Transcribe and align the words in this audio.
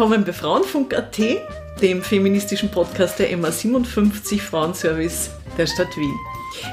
willkommen 0.00 0.24
bei 0.24 0.32
Frauenfunk.at, 0.32 1.18
dem 1.82 2.02
feministischen 2.02 2.70
Podcast 2.70 3.18
der 3.18 3.36
MA57 3.36 4.40
Frauenservice 4.40 5.28
der 5.58 5.66
Stadt 5.66 5.94
Wien. 5.94 6.16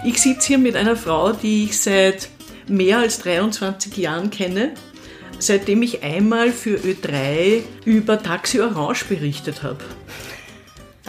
Ich 0.05 0.21
sitze 0.21 0.47
hier 0.47 0.57
mit 0.57 0.77
einer 0.77 0.95
Frau, 0.95 1.33
die 1.33 1.65
ich 1.65 1.77
seit 1.77 2.29
mehr 2.69 2.99
als 2.99 3.19
23 3.19 3.97
Jahren 3.97 4.29
kenne, 4.29 4.71
seitdem 5.39 5.81
ich 5.81 6.03
einmal 6.03 6.53
für 6.53 6.77
Ö3 6.77 7.63
über 7.83 8.23
Taxi 8.23 8.61
Orange 8.61 9.03
berichtet 9.09 9.61
habe. 9.61 9.83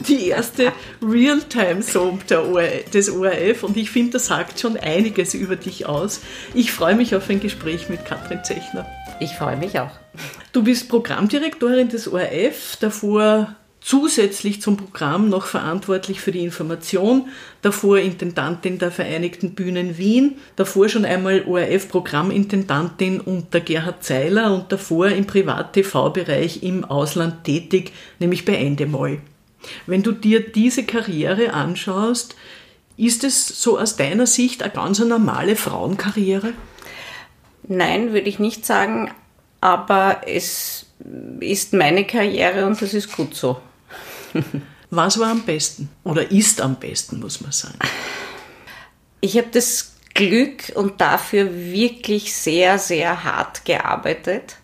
Die 0.08 0.26
erste 0.26 0.72
Realtime-Soap 1.00 2.26
des 2.26 3.10
ORF 3.10 3.62
und 3.62 3.76
ich 3.76 3.92
finde, 3.92 4.14
das 4.14 4.26
sagt 4.26 4.58
schon 4.58 4.76
einiges 4.76 5.34
über 5.34 5.54
dich 5.54 5.86
aus. 5.86 6.20
Ich 6.52 6.72
freue 6.72 6.96
mich 6.96 7.14
auf 7.14 7.30
ein 7.30 7.38
Gespräch 7.38 7.88
mit 7.88 8.04
Katrin 8.04 8.42
Zechner. 8.42 8.88
Ich 9.20 9.34
freue 9.34 9.56
mich 9.56 9.78
auch. 9.78 9.92
Du 10.52 10.62
bist 10.62 10.88
Programmdirektorin 10.88 11.88
des 11.88 12.08
ORF, 12.08 12.76
davor 12.80 13.54
zusätzlich 13.80 14.60
zum 14.60 14.76
Programm 14.76 15.28
noch 15.28 15.46
verantwortlich 15.46 16.20
für 16.20 16.32
die 16.32 16.42
Information, 16.44 17.28
davor 17.62 17.98
Intendantin 17.98 18.78
der 18.78 18.90
Vereinigten 18.90 19.54
Bühnen 19.54 19.98
Wien, 19.98 20.36
davor 20.56 20.88
schon 20.88 21.04
einmal 21.04 21.44
ORF-Programmintendantin 21.46 23.20
unter 23.20 23.60
Gerhard 23.60 24.04
Zeiler 24.04 24.52
und 24.52 24.72
davor 24.72 25.08
im 25.08 25.26
Privat-TV-Bereich 25.26 26.62
im 26.62 26.84
Ausland 26.84 27.44
tätig, 27.44 27.92
nämlich 28.18 28.44
bei 28.44 28.54
Endemol. 28.54 29.20
Wenn 29.86 30.02
du 30.02 30.12
dir 30.12 30.40
diese 30.40 30.84
Karriere 30.84 31.52
anschaust, 31.52 32.36
ist 32.96 33.22
es 33.24 33.62
so 33.62 33.78
aus 33.78 33.96
deiner 33.96 34.26
Sicht 34.26 34.62
eine 34.62 34.72
ganz 34.72 34.98
normale 34.98 35.56
Frauenkarriere? 35.56 36.52
Nein, 37.68 38.12
würde 38.12 38.28
ich 38.28 38.38
nicht 38.38 38.66
sagen, 38.66 39.10
aber 39.60 40.22
es 40.26 40.86
ist 41.40 41.72
meine 41.72 42.04
Karriere 42.06 42.66
und 42.66 42.80
das 42.80 42.94
ist 42.94 43.12
gut 43.12 43.34
so. 43.34 43.60
Was 44.90 45.18
war 45.18 45.30
am 45.30 45.42
besten 45.42 45.90
oder 46.04 46.30
ist 46.30 46.60
am 46.60 46.76
besten, 46.76 47.20
muss 47.20 47.40
man 47.40 47.52
sagen? 47.52 47.78
Ich 49.20 49.36
habe 49.36 49.48
das 49.52 49.96
Glück 50.14 50.72
und 50.74 51.00
dafür 51.00 51.52
wirklich 51.52 52.34
sehr, 52.34 52.78
sehr 52.78 53.24
hart 53.24 53.64
gearbeitet, 53.64 54.56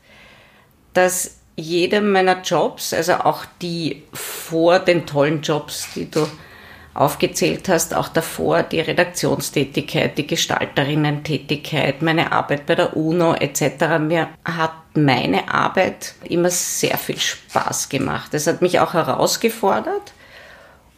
dass 0.95 1.37
jeder 1.57 2.01
meiner 2.01 2.43
Jobs, 2.43 2.93
also 2.93 3.15
auch 3.15 3.45
die 3.61 4.03
vor 4.13 4.79
den 4.79 5.07
tollen 5.07 5.43
Jobs, 5.43 5.89
die 5.95 6.11
du 6.11 6.27
aufgezählt 6.95 7.69
hast, 7.69 7.95
auch 7.95 8.09
davor 8.09 8.63
die 8.63 8.81
Redaktionstätigkeit, 8.81 10.17
die 10.17 10.27
Gestalterinnen-Tätigkeit, 10.27 12.03
meine 12.03 12.33
Arbeit 12.33 12.67
bei 12.67 12.77
der 12.77 12.97
UNO 12.97 13.35
etc. 13.35 13.99
Mir 13.99 14.29
hat 14.45 14.73
meine 14.95 15.53
Arbeit 15.53 16.15
immer 16.25 16.51
sehr 16.51 16.97
viel 16.97 17.19
Spaß 17.19 17.89
gemacht. 17.89 18.33
Es 18.33 18.47
hat 18.47 18.63
mich 18.63 18.79
auch 18.79 18.95
herausgefordert 18.95 20.13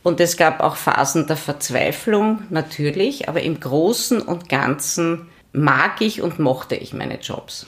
und 0.03 0.21
es 0.21 0.37
gab 0.37 0.61
auch 0.61 0.77
Phasen 0.77 1.27
der 1.27 1.37
Verzweiflung 1.37 2.43
natürlich, 2.51 3.29
aber 3.29 3.43
im 3.43 3.59
Großen 3.59 4.21
und 4.21 4.49
Ganzen 4.49 5.29
mag 5.53 6.03
ich 6.03 6.21
und 6.21 6.39
mochte 6.39 6.77
ich 6.77 6.93
meine 6.93 7.19
Jobs. 7.19 7.65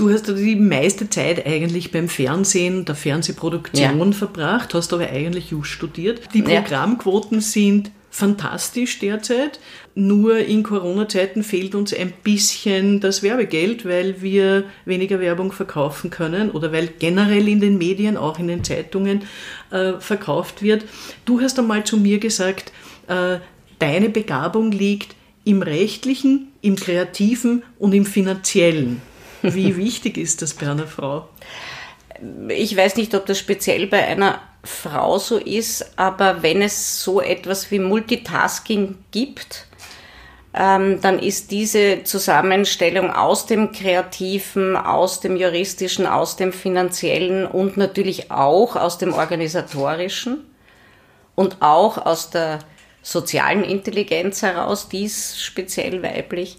Du 0.00 0.10
hast 0.10 0.28
die 0.28 0.56
meiste 0.56 1.10
Zeit 1.10 1.44
eigentlich 1.46 1.92
beim 1.92 2.08
Fernsehen, 2.08 2.86
der 2.86 2.94
Fernsehproduktion 2.94 3.98
ja. 3.98 4.12
verbracht, 4.12 4.72
hast 4.72 4.94
aber 4.94 5.10
eigentlich 5.10 5.50
just 5.50 5.68
studiert. 5.68 6.22
Die 6.32 6.40
Programmquoten 6.40 7.40
ja. 7.40 7.42
sind 7.42 7.90
fantastisch 8.08 8.98
derzeit. 8.98 9.60
Nur 9.94 10.38
in 10.38 10.62
Corona-Zeiten 10.62 11.42
fehlt 11.42 11.74
uns 11.74 11.92
ein 11.92 12.14
bisschen 12.22 13.00
das 13.00 13.22
Werbegeld, 13.22 13.84
weil 13.84 14.22
wir 14.22 14.64
weniger 14.86 15.20
Werbung 15.20 15.52
verkaufen 15.52 16.08
können 16.08 16.50
oder 16.50 16.72
weil 16.72 16.88
generell 16.98 17.46
in 17.46 17.60
den 17.60 17.76
Medien, 17.76 18.16
auch 18.16 18.38
in 18.38 18.48
den 18.48 18.64
Zeitungen, 18.64 19.24
äh, 19.70 20.00
verkauft 20.00 20.62
wird. 20.62 20.86
Du 21.26 21.42
hast 21.42 21.58
einmal 21.58 21.84
zu 21.84 21.98
mir 21.98 22.20
gesagt, 22.20 22.72
äh, 23.06 23.36
deine 23.78 24.08
Begabung 24.08 24.72
liegt 24.72 25.14
im 25.44 25.60
rechtlichen, 25.60 26.48
im 26.62 26.76
kreativen 26.76 27.64
und 27.78 27.92
im 27.92 28.06
finanziellen. 28.06 29.02
Wie 29.42 29.76
wichtig 29.76 30.18
ist 30.18 30.42
das 30.42 30.54
bei 30.54 30.70
einer 30.70 30.86
Frau? 30.86 31.28
Ich 32.48 32.76
weiß 32.76 32.96
nicht, 32.96 33.14
ob 33.14 33.26
das 33.26 33.38
speziell 33.38 33.86
bei 33.86 34.04
einer 34.06 34.40
Frau 34.62 35.18
so 35.18 35.38
ist, 35.38 35.98
aber 35.98 36.42
wenn 36.42 36.60
es 36.60 37.02
so 37.02 37.20
etwas 37.20 37.70
wie 37.70 37.78
Multitasking 37.78 38.96
gibt, 39.10 39.66
ähm, 40.52 41.00
dann 41.00 41.18
ist 41.18 41.50
diese 41.50 42.02
Zusammenstellung 42.04 43.10
aus 43.10 43.46
dem 43.46 43.72
Kreativen, 43.72 44.76
aus 44.76 45.20
dem 45.20 45.36
Juristischen, 45.36 46.06
aus 46.06 46.36
dem 46.36 46.52
Finanziellen 46.52 47.46
und 47.46 47.76
natürlich 47.76 48.30
auch 48.30 48.76
aus 48.76 48.98
dem 48.98 49.14
Organisatorischen 49.14 50.44
und 51.36 51.62
auch 51.62 52.04
aus 52.04 52.30
der 52.30 52.58
sozialen 53.02 53.64
Intelligenz 53.64 54.42
heraus, 54.42 54.88
dies 54.88 55.40
speziell 55.40 56.02
weiblich, 56.02 56.58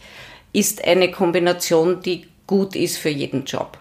ist 0.53 0.83
eine 0.83 1.11
Kombination, 1.11 2.01
die 2.01 2.30
gut 2.51 2.75
ist 2.75 2.97
für 2.97 3.09
jeden 3.09 3.45
Job. 3.45 3.77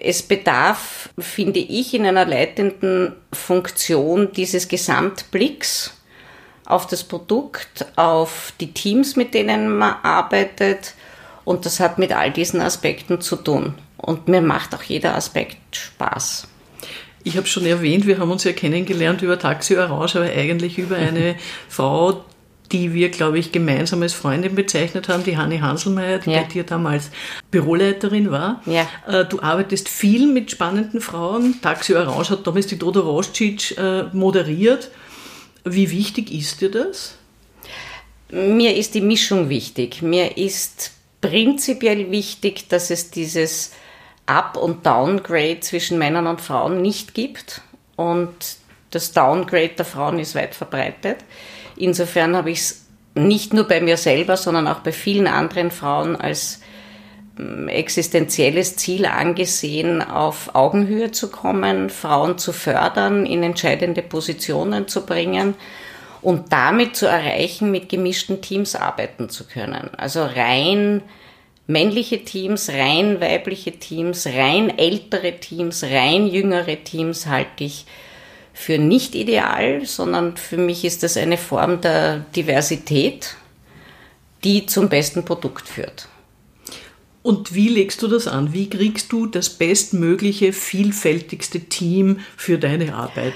Es 0.00 0.22
bedarf, 0.22 1.10
finde 1.18 1.60
ich, 1.60 1.92
in 1.92 2.06
einer 2.06 2.24
leitenden 2.24 3.12
Funktion 3.30 4.32
dieses 4.32 4.68
Gesamtblicks 4.68 5.92
auf 6.64 6.86
das 6.86 7.04
Produkt, 7.04 7.84
auf 7.96 8.54
die 8.58 8.72
Teams, 8.72 9.16
mit 9.16 9.34
denen 9.34 9.76
man 9.76 9.96
arbeitet. 10.02 10.94
Und 11.44 11.66
das 11.66 11.78
hat 11.78 11.98
mit 11.98 12.12
all 12.12 12.32
diesen 12.32 12.62
Aspekten 12.62 13.20
zu 13.20 13.36
tun. 13.36 13.74
Und 13.98 14.28
mir 14.28 14.40
macht 14.40 14.74
auch 14.74 14.82
jeder 14.82 15.14
Aspekt 15.14 15.58
Spaß. 15.76 16.48
Ich 17.22 17.36
habe 17.36 17.46
schon 17.46 17.66
erwähnt, 17.66 18.06
wir 18.06 18.18
haben 18.18 18.30
uns 18.30 18.44
ja 18.44 18.52
kennengelernt 18.52 19.20
über 19.20 19.38
Taxi 19.38 19.76
Orange, 19.76 20.16
aber 20.16 20.30
eigentlich 20.30 20.78
über 20.78 20.96
eine 20.96 21.36
Frau, 21.68 22.24
die 22.72 22.92
wir, 22.92 23.10
glaube 23.10 23.38
ich, 23.38 23.52
gemeinsam 23.52 24.02
als 24.02 24.12
Freundin 24.12 24.54
bezeichnet 24.54 25.08
haben, 25.08 25.24
die 25.24 25.36
Hanni 25.36 25.58
Hanselmeier, 25.58 26.18
die 26.18 26.30
ja. 26.30 26.42
bei 26.42 26.48
dir 26.48 26.64
damals 26.64 27.10
Büroleiterin 27.50 28.30
war. 28.30 28.62
Ja. 28.66 28.88
Äh, 29.06 29.24
du 29.24 29.40
arbeitest 29.40 29.88
viel 29.88 30.26
mit 30.26 30.50
spannenden 30.50 31.00
Frauen. 31.00 31.60
Taxi 31.62 31.94
Orange 31.94 32.30
hat 32.30 32.46
damals 32.46 32.66
die 32.66 32.78
Dodo 32.78 33.00
Roscic 33.00 33.76
äh, 33.78 34.04
moderiert. 34.12 34.90
Wie 35.64 35.90
wichtig 35.90 36.32
ist 36.32 36.60
dir 36.60 36.70
das? 36.70 37.14
Mir 38.30 38.76
ist 38.76 38.94
die 38.94 39.00
Mischung 39.00 39.48
wichtig. 39.48 40.02
Mir 40.02 40.36
ist 40.36 40.92
prinzipiell 41.20 42.10
wichtig, 42.10 42.68
dass 42.68 42.90
es 42.90 43.10
dieses 43.10 43.72
Up- 44.26 44.56
und 44.56 44.84
Downgrade 44.84 45.60
zwischen 45.60 45.98
Männern 45.98 46.26
und 46.26 46.40
Frauen 46.40 46.82
nicht 46.82 47.14
gibt. 47.14 47.62
Und 47.94 48.34
das 48.90 49.12
Downgrade 49.12 49.70
der 49.70 49.84
Frauen 49.84 50.18
ist 50.18 50.34
weit 50.34 50.54
verbreitet. 50.54 51.18
Insofern 51.76 52.36
habe 52.36 52.50
ich 52.50 52.58
es 52.58 52.86
nicht 53.14 53.54
nur 53.54 53.64
bei 53.64 53.80
mir 53.80 53.96
selber, 53.96 54.36
sondern 54.36 54.68
auch 54.68 54.80
bei 54.80 54.92
vielen 54.92 55.26
anderen 55.26 55.70
Frauen 55.70 56.16
als 56.16 56.60
ähm, 57.38 57.68
existenzielles 57.68 58.76
Ziel 58.76 59.06
angesehen, 59.06 60.02
auf 60.02 60.54
Augenhöhe 60.54 61.10
zu 61.12 61.30
kommen, 61.30 61.90
Frauen 61.90 62.38
zu 62.38 62.52
fördern, 62.52 63.26
in 63.26 63.42
entscheidende 63.42 64.02
Positionen 64.02 64.88
zu 64.88 65.06
bringen 65.06 65.54
und 66.22 66.52
damit 66.52 66.96
zu 66.96 67.06
erreichen, 67.06 67.70
mit 67.70 67.88
gemischten 67.88 68.42
Teams 68.42 68.74
arbeiten 68.74 69.28
zu 69.28 69.44
können. 69.44 69.90
Also 69.96 70.24
rein 70.24 71.02
männliche 71.66 72.24
Teams, 72.24 72.68
rein 72.68 73.20
weibliche 73.20 73.72
Teams, 73.72 74.26
rein 74.26 74.76
ältere 74.78 75.38
Teams, 75.38 75.84
rein 75.84 76.26
jüngere 76.26 76.82
Teams 76.84 77.26
halte 77.26 77.64
ich 77.64 77.86
für 78.58 78.78
nicht 78.78 79.14
ideal, 79.14 79.84
sondern 79.84 80.38
für 80.38 80.56
mich 80.56 80.86
ist 80.86 81.02
das 81.02 81.18
eine 81.18 81.36
Form 81.36 81.82
der 81.82 82.24
Diversität, 82.34 83.36
die 84.44 84.64
zum 84.64 84.88
besten 84.88 85.26
Produkt 85.26 85.68
führt. 85.68 86.08
Und 87.22 87.54
wie 87.54 87.68
legst 87.68 88.00
du 88.00 88.08
das 88.08 88.26
an? 88.26 88.54
Wie 88.54 88.70
kriegst 88.70 89.12
du 89.12 89.26
das 89.26 89.50
bestmögliche, 89.50 90.54
vielfältigste 90.54 91.60
Team 91.60 92.20
für 92.34 92.56
deine 92.56 92.94
Arbeit? 92.94 93.34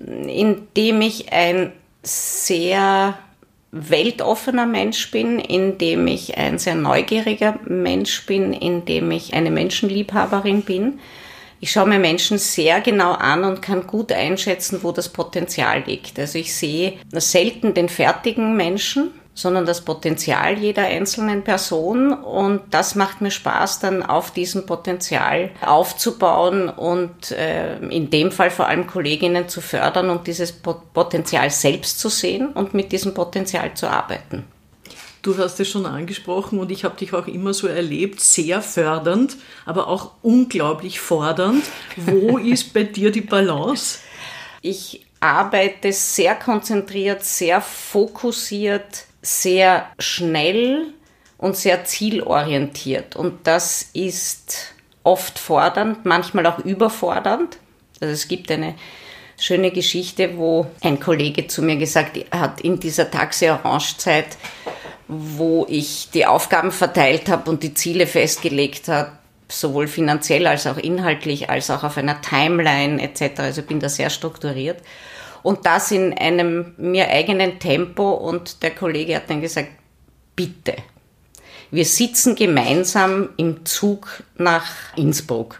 Indem 0.00 1.02
ich 1.02 1.30
ein 1.34 1.72
sehr 2.02 3.18
weltoffener 3.72 4.66
Mensch 4.66 5.10
bin, 5.10 5.38
indem 5.38 6.06
ich 6.06 6.38
ein 6.38 6.58
sehr 6.58 6.76
neugieriger 6.76 7.58
Mensch 7.66 8.24
bin, 8.24 8.54
indem 8.54 9.10
ich 9.10 9.34
eine 9.34 9.50
Menschenliebhaberin 9.50 10.62
bin, 10.62 10.98
ich 11.62 11.70
schaue 11.70 11.86
mir 11.86 12.00
Menschen 12.00 12.38
sehr 12.38 12.80
genau 12.80 13.12
an 13.12 13.44
und 13.44 13.62
kann 13.62 13.86
gut 13.86 14.10
einschätzen, 14.10 14.80
wo 14.82 14.90
das 14.90 15.08
Potenzial 15.08 15.84
liegt. 15.86 16.18
Also 16.18 16.36
ich 16.36 16.56
sehe 16.56 16.94
selten 17.12 17.72
den 17.72 17.88
fertigen 17.88 18.56
Menschen, 18.56 19.12
sondern 19.32 19.64
das 19.64 19.82
Potenzial 19.82 20.58
jeder 20.58 20.82
einzelnen 20.82 21.44
Person 21.44 22.14
und 22.14 22.62
das 22.72 22.96
macht 22.96 23.20
mir 23.20 23.30
Spaß, 23.30 23.78
dann 23.78 24.02
auf 24.02 24.32
diesem 24.32 24.66
Potenzial 24.66 25.50
aufzubauen 25.64 26.68
und 26.68 27.30
äh, 27.30 27.78
in 27.78 28.10
dem 28.10 28.32
Fall 28.32 28.50
vor 28.50 28.66
allem 28.66 28.88
Kolleginnen 28.88 29.48
zu 29.48 29.60
fördern 29.60 30.10
und 30.10 30.26
dieses 30.26 30.50
Potenzial 30.50 31.48
selbst 31.50 32.00
zu 32.00 32.08
sehen 32.08 32.48
und 32.48 32.74
mit 32.74 32.90
diesem 32.90 33.14
Potenzial 33.14 33.74
zu 33.74 33.86
arbeiten. 33.86 34.44
Du 35.22 35.38
hast 35.38 35.60
es 35.60 35.68
schon 35.68 35.86
angesprochen 35.86 36.58
und 36.58 36.72
ich 36.72 36.82
habe 36.82 36.96
dich 36.96 37.14
auch 37.14 37.28
immer 37.28 37.54
so 37.54 37.68
erlebt, 37.68 38.20
sehr 38.20 38.60
fördernd, 38.60 39.36
aber 39.64 39.86
auch 39.86 40.10
unglaublich 40.20 40.98
fordernd. 40.98 41.62
Wo 41.96 42.38
ist 42.38 42.74
bei 42.74 42.82
dir 42.82 43.12
die 43.12 43.20
Balance? 43.20 44.00
Ich 44.62 45.06
arbeite 45.20 45.92
sehr 45.92 46.34
konzentriert, 46.34 47.22
sehr 47.22 47.60
fokussiert, 47.60 49.04
sehr 49.22 49.86
schnell 50.00 50.88
und 51.38 51.56
sehr 51.56 51.84
zielorientiert. 51.84 53.14
Und 53.14 53.46
das 53.46 53.90
ist 53.92 54.74
oft 55.04 55.38
fordernd, 55.38 56.04
manchmal 56.04 56.46
auch 56.46 56.58
überfordernd. 56.58 57.58
Also 58.00 58.12
es 58.12 58.26
gibt 58.26 58.50
eine 58.50 58.74
schöne 59.38 59.70
Geschichte, 59.70 60.36
wo 60.36 60.66
ein 60.80 60.98
Kollege 60.98 61.46
zu 61.46 61.62
mir 61.62 61.76
gesagt 61.76 62.18
hat, 62.32 62.60
in 62.60 62.80
dieser 62.80 63.10
Taxi-Orange-Zeit, 63.10 64.36
wo 65.12 65.66
ich 65.68 66.10
die 66.12 66.26
Aufgaben 66.26 66.72
verteilt 66.72 67.28
habe 67.28 67.50
und 67.50 67.62
die 67.62 67.74
Ziele 67.74 68.06
festgelegt 68.06 68.88
habe, 68.88 69.12
sowohl 69.48 69.86
finanziell 69.86 70.46
als 70.46 70.66
auch 70.66 70.78
inhaltlich, 70.78 71.50
als 71.50 71.70
auch 71.70 71.84
auf 71.84 71.98
einer 71.98 72.20
Timeline 72.20 73.02
etc. 73.02 73.40
Also 73.40 73.62
bin 73.62 73.80
da 73.80 73.88
sehr 73.88 74.10
strukturiert. 74.10 74.80
Und 75.42 75.66
das 75.66 75.90
in 75.90 76.12
einem 76.16 76.74
mir 76.76 77.08
eigenen 77.08 77.58
Tempo. 77.58 78.12
Und 78.12 78.62
der 78.62 78.70
Kollege 78.70 79.16
hat 79.16 79.28
dann 79.28 79.40
gesagt, 79.40 79.70
bitte, 80.36 80.74
wir 81.70 81.84
sitzen 81.84 82.34
gemeinsam 82.34 83.30
im 83.36 83.64
Zug 83.64 84.22
nach 84.36 84.66
Innsbruck. 84.96 85.58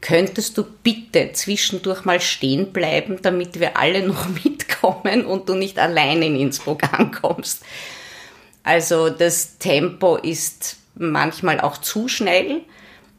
Könntest 0.00 0.56
du 0.56 0.64
bitte 0.82 1.32
zwischendurch 1.32 2.04
mal 2.04 2.20
stehen 2.20 2.72
bleiben, 2.72 3.18
damit 3.22 3.58
wir 3.58 3.76
alle 3.76 4.06
noch 4.06 4.28
mitkommen 4.44 5.24
und 5.24 5.48
du 5.48 5.54
nicht 5.54 5.78
allein 5.78 6.22
in 6.22 6.36
Innsbruck 6.36 6.84
ankommst? 6.92 7.64
Also 8.66 9.10
das 9.10 9.58
Tempo 9.58 10.16
ist 10.16 10.78
manchmal 10.96 11.60
auch 11.60 11.78
zu 11.78 12.08
schnell. 12.08 12.62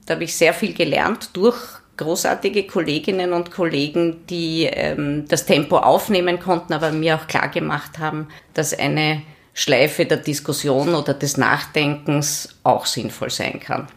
Da 0.05 0.15
habe 0.15 0.25
ich 0.25 0.35
sehr 0.35 0.53
viel 0.53 0.73
gelernt 0.73 1.29
durch 1.31 1.55
großartige 1.95 2.67
Kolleginnen 2.67 3.31
und 3.31 3.49
Kollegen, 3.49 4.27
die 4.27 4.65
ähm, 4.65 5.23
das 5.29 5.45
Tempo 5.45 5.77
aufnehmen 5.77 6.41
konnten, 6.41 6.73
aber 6.73 6.91
mir 6.91 7.15
auch 7.15 7.27
klar 7.27 7.47
gemacht 7.47 7.97
haben, 7.97 8.27
dass 8.55 8.77
eine 8.77 9.21
Schleife 9.53 10.05
der 10.05 10.17
Diskussion 10.17 10.93
oder 10.93 11.13
des 11.13 11.37
Nachdenkens 11.37 12.49
auch 12.63 12.85
sinnvoll 12.85 13.29
sein 13.29 13.61
kann. 13.61 13.87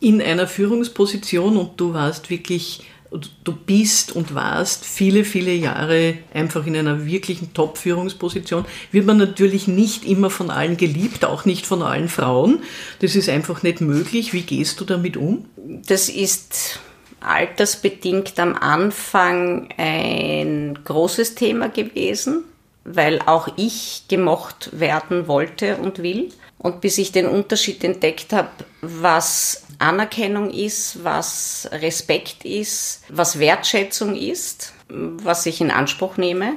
In 0.00 0.20
einer 0.20 0.46
Führungsposition 0.46 1.56
und 1.56 1.80
du 1.80 1.94
warst 1.94 2.28
wirklich 2.28 2.84
du 3.10 3.52
bist 3.52 4.14
und 4.14 4.34
warst 4.34 4.84
viele, 4.84 5.24
viele 5.24 5.52
Jahre 5.52 6.14
einfach 6.32 6.66
in 6.66 6.76
einer 6.76 7.06
wirklichen 7.06 7.54
Top-Führungsposition, 7.54 8.64
wird 8.92 9.06
man 9.06 9.16
natürlich 9.16 9.68
nicht 9.68 10.04
immer 10.04 10.30
von 10.30 10.50
allen 10.50 10.76
geliebt, 10.76 11.24
auch 11.24 11.44
nicht 11.44 11.66
von 11.66 11.82
allen 11.82 12.08
Frauen. 12.08 12.60
Das 13.00 13.16
ist 13.16 13.28
einfach 13.28 13.62
nicht 13.62 13.80
möglich. 13.80 14.32
Wie 14.32 14.42
gehst 14.42 14.80
du 14.80 14.84
damit 14.84 15.16
um? 15.16 15.46
Das 15.86 16.08
ist 16.08 16.80
altersbedingt 17.20 18.38
am 18.38 18.54
Anfang 18.54 19.68
ein 19.76 20.78
großes 20.84 21.34
Thema 21.34 21.68
gewesen, 21.68 22.44
weil 22.86 23.20
auch 23.26 23.48
ich 23.56 24.04
gemocht 24.08 24.70
werden 24.72 25.26
wollte 25.28 25.76
und 25.76 26.02
will. 26.02 26.30
Und 26.58 26.80
bis 26.80 26.98
ich 26.98 27.12
den 27.12 27.26
Unterschied 27.26 27.84
entdeckt 27.84 28.32
habe, 28.32 28.48
was 28.80 29.64
Anerkennung 29.78 30.50
ist, 30.50 31.04
was 31.04 31.68
Respekt 31.72 32.44
ist, 32.44 33.02
was 33.08 33.38
Wertschätzung 33.38 34.16
ist, 34.16 34.72
was 34.88 35.46
ich 35.46 35.60
in 35.60 35.70
Anspruch 35.70 36.16
nehme 36.16 36.54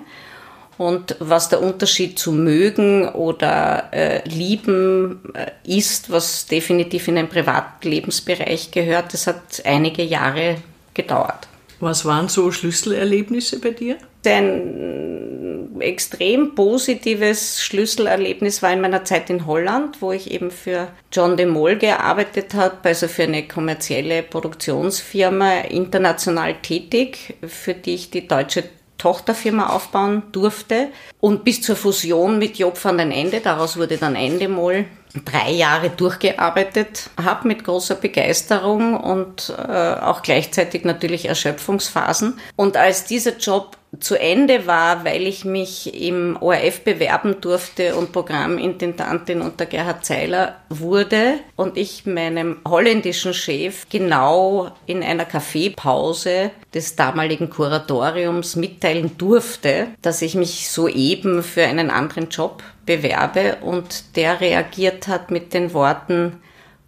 und 0.78 1.18
was 1.20 1.50
der 1.50 1.62
Unterschied 1.62 2.18
zu 2.18 2.32
mögen 2.32 3.10
oder 3.10 3.90
äh, 3.92 4.28
lieben 4.30 5.20
äh, 5.34 5.52
ist, 5.66 6.10
was 6.10 6.46
definitiv 6.46 7.08
in 7.10 7.16
den 7.16 7.28
Privatlebensbereich 7.28 8.72
gehört, 8.72 9.14
das 9.14 9.28
hat 9.28 9.64
einige 9.66 10.04
Jahre 10.04 10.56
gedauert. 10.94 11.48
Was 11.82 12.06
waren 12.06 12.30
so 12.30 12.52
Schlüsselerlebnisse 12.52 13.60
bei 13.60 13.72
dir? 13.72 13.98
Ein 14.26 15.39
extrem 15.82 16.56
positives 16.56 17.62
Schlüsselerlebnis 17.62 18.62
war 18.62 18.72
in 18.72 18.82
meiner 18.82 19.06
Zeit 19.06 19.30
in 19.30 19.46
Holland, 19.46 20.02
wo 20.02 20.12
ich 20.12 20.32
eben 20.32 20.52
für 20.52 20.88
John 21.12 21.38
de 21.38 21.46
Mol 21.46 21.78
gearbeitet 21.78 22.54
habe, 22.54 22.78
also 22.84 23.08
für 23.08 23.24
eine 23.24 23.48
kommerzielle 23.48 24.24
Produktionsfirma, 24.24 25.62
international 25.70 26.56
tätig, 26.62 27.36
für 27.48 27.74
die 27.74 27.96
ich 27.96 28.12
die 28.12 28.28
deutsche 28.28 28.64
Tochterfirma 29.00 29.68
aufbauen 29.68 30.24
durfte. 30.32 30.90
Und 31.20 31.44
bis 31.44 31.62
zur 31.62 31.76
Fusion 31.76 32.38
mit 32.38 32.60
Job 32.60 32.78
van 32.84 32.98
den 32.98 33.12
Ende, 33.12 33.40
daraus 33.40 33.78
wurde 33.78 33.98
dann 33.98 34.16
Endemol, 34.16 34.86
drei 35.26 35.52
Jahre 35.52 35.90
durchgearbeitet 35.90 37.10
habe 37.22 37.48
mit 37.48 37.64
großer 37.64 37.96
Begeisterung 37.96 38.96
und 38.96 39.52
äh, 39.58 39.72
auch 39.72 40.22
gleichzeitig 40.22 40.84
natürlich 40.84 41.28
Erschöpfungsphasen. 41.28 42.40
Und 42.56 42.78
als 42.78 43.06
dieser 43.06 43.38
Job 43.38 43.78
zu 44.00 44.20
Ende 44.20 44.66
war, 44.66 45.04
weil 45.04 45.28
ich 45.28 45.46
mich 45.46 45.94
im 45.94 46.38
ORF 46.40 46.82
bewerben 46.84 47.42
durfte 47.42 47.96
und 47.96 48.12
Programmintendantin 48.12 49.42
unter 49.42 49.66
Gerhard 49.66 50.06
Zeiler 50.06 50.56
wurde 50.70 51.40
und 51.56 51.78
ich 51.78 52.06
meinem 52.06 52.58
holländischen 52.68 53.34
Chef 53.34 53.88
genau 53.90 54.72
in 54.86 55.04
einer 55.04 55.26
Kaffeepause 55.26 56.52
des 56.74 56.96
damaligen 56.96 57.50
Kuratoriums 57.50 58.56
mitteilen 58.56 59.18
durfte, 59.18 59.88
dass 60.02 60.22
ich 60.22 60.36
mich 60.36 60.70
soeben 60.70 61.44
für 61.44 61.64
einen 61.64 61.90
anderen 61.90 62.30
Job 62.30 62.64
bewerbe 62.86 63.58
und 63.62 64.16
der 64.16 64.42
reagiert 64.42 65.08
hat 65.08 65.32
mit 65.32 65.54
den 65.54 65.74
Worten 65.74 66.42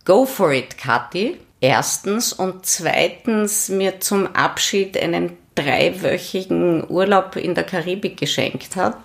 Go 0.06 0.26
for 0.26 0.52
it, 0.52 0.78
Kathi. 0.78 1.38
Erstens 1.60 2.34
und 2.34 2.66
zweitens 2.66 3.70
mir 3.70 4.00
zum 4.00 4.26
Abschied 4.36 4.98
einen 4.98 5.38
dreiwöchigen 5.56 6.90
Urlaub 6.90 7.36
in 7.36 7.56
der 7.56 7.64
Karibik 7.64 8.18
geschenkt 8.18 8.76
hat. 8.76 8.98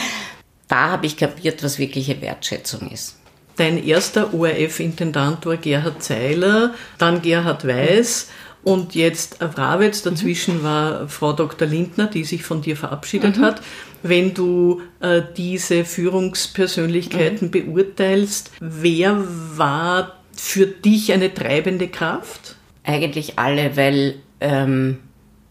da 0.68 0.90
habe 0.90 1.06
ich 1.06 1.16
kapiert, 1.16 1.62
was 1.62 1.78
wirkliche 1.78 2.20
Wertschätzung 2.20 2.90
ist. 2.90 3.18
Dein 3.56 3.82
erster 3.84 4.34
ORF-Intendant 4.34 5.46
war 5.46 5.56
Gerhard 5.56 6.02
Zeiler, 6.02 6.74
dann 6.98 7.22
Gerhard 7.22 7.66
Weiß 7.66 8.28
und 8.64 8.94
jetzt 8.94 9.40
Wrawitz. 9.40 10.02
Dazwischen 10.02 10.64
war 10.64 11.08
Frau 11.08 11.32
Dr. 11.32 11.68
Lindner, 11.68 12.06
die 12.06 12.24
sich 12.24 12.42
von 12.42 12.62
dir 12.62 12.76
verabschiedet 12.76 13.36
mhm. 13.36 13.42
hat. 13.42 13.62
Wenn 14.02 14.34
du 14.34 14.82
äh, 15.00 15.22
diese 15.36 15.84
Führungspersönlichkeiten 15.84 17.48
mhm. 17.48 17.52
beurteilst, 17.52 18.50
wer 18.60 19.22
war 19.56 20.18
für 20.34 20.66
dich 20.66 21.12
eine 21.12 21.32
treibende 21.32 21.88
Kraft? 21.88 22.56
Eigentlich 22.82 23.38
alle, 23.38 23.76
weil 23.76 24.16
ähm, 24.40 24.98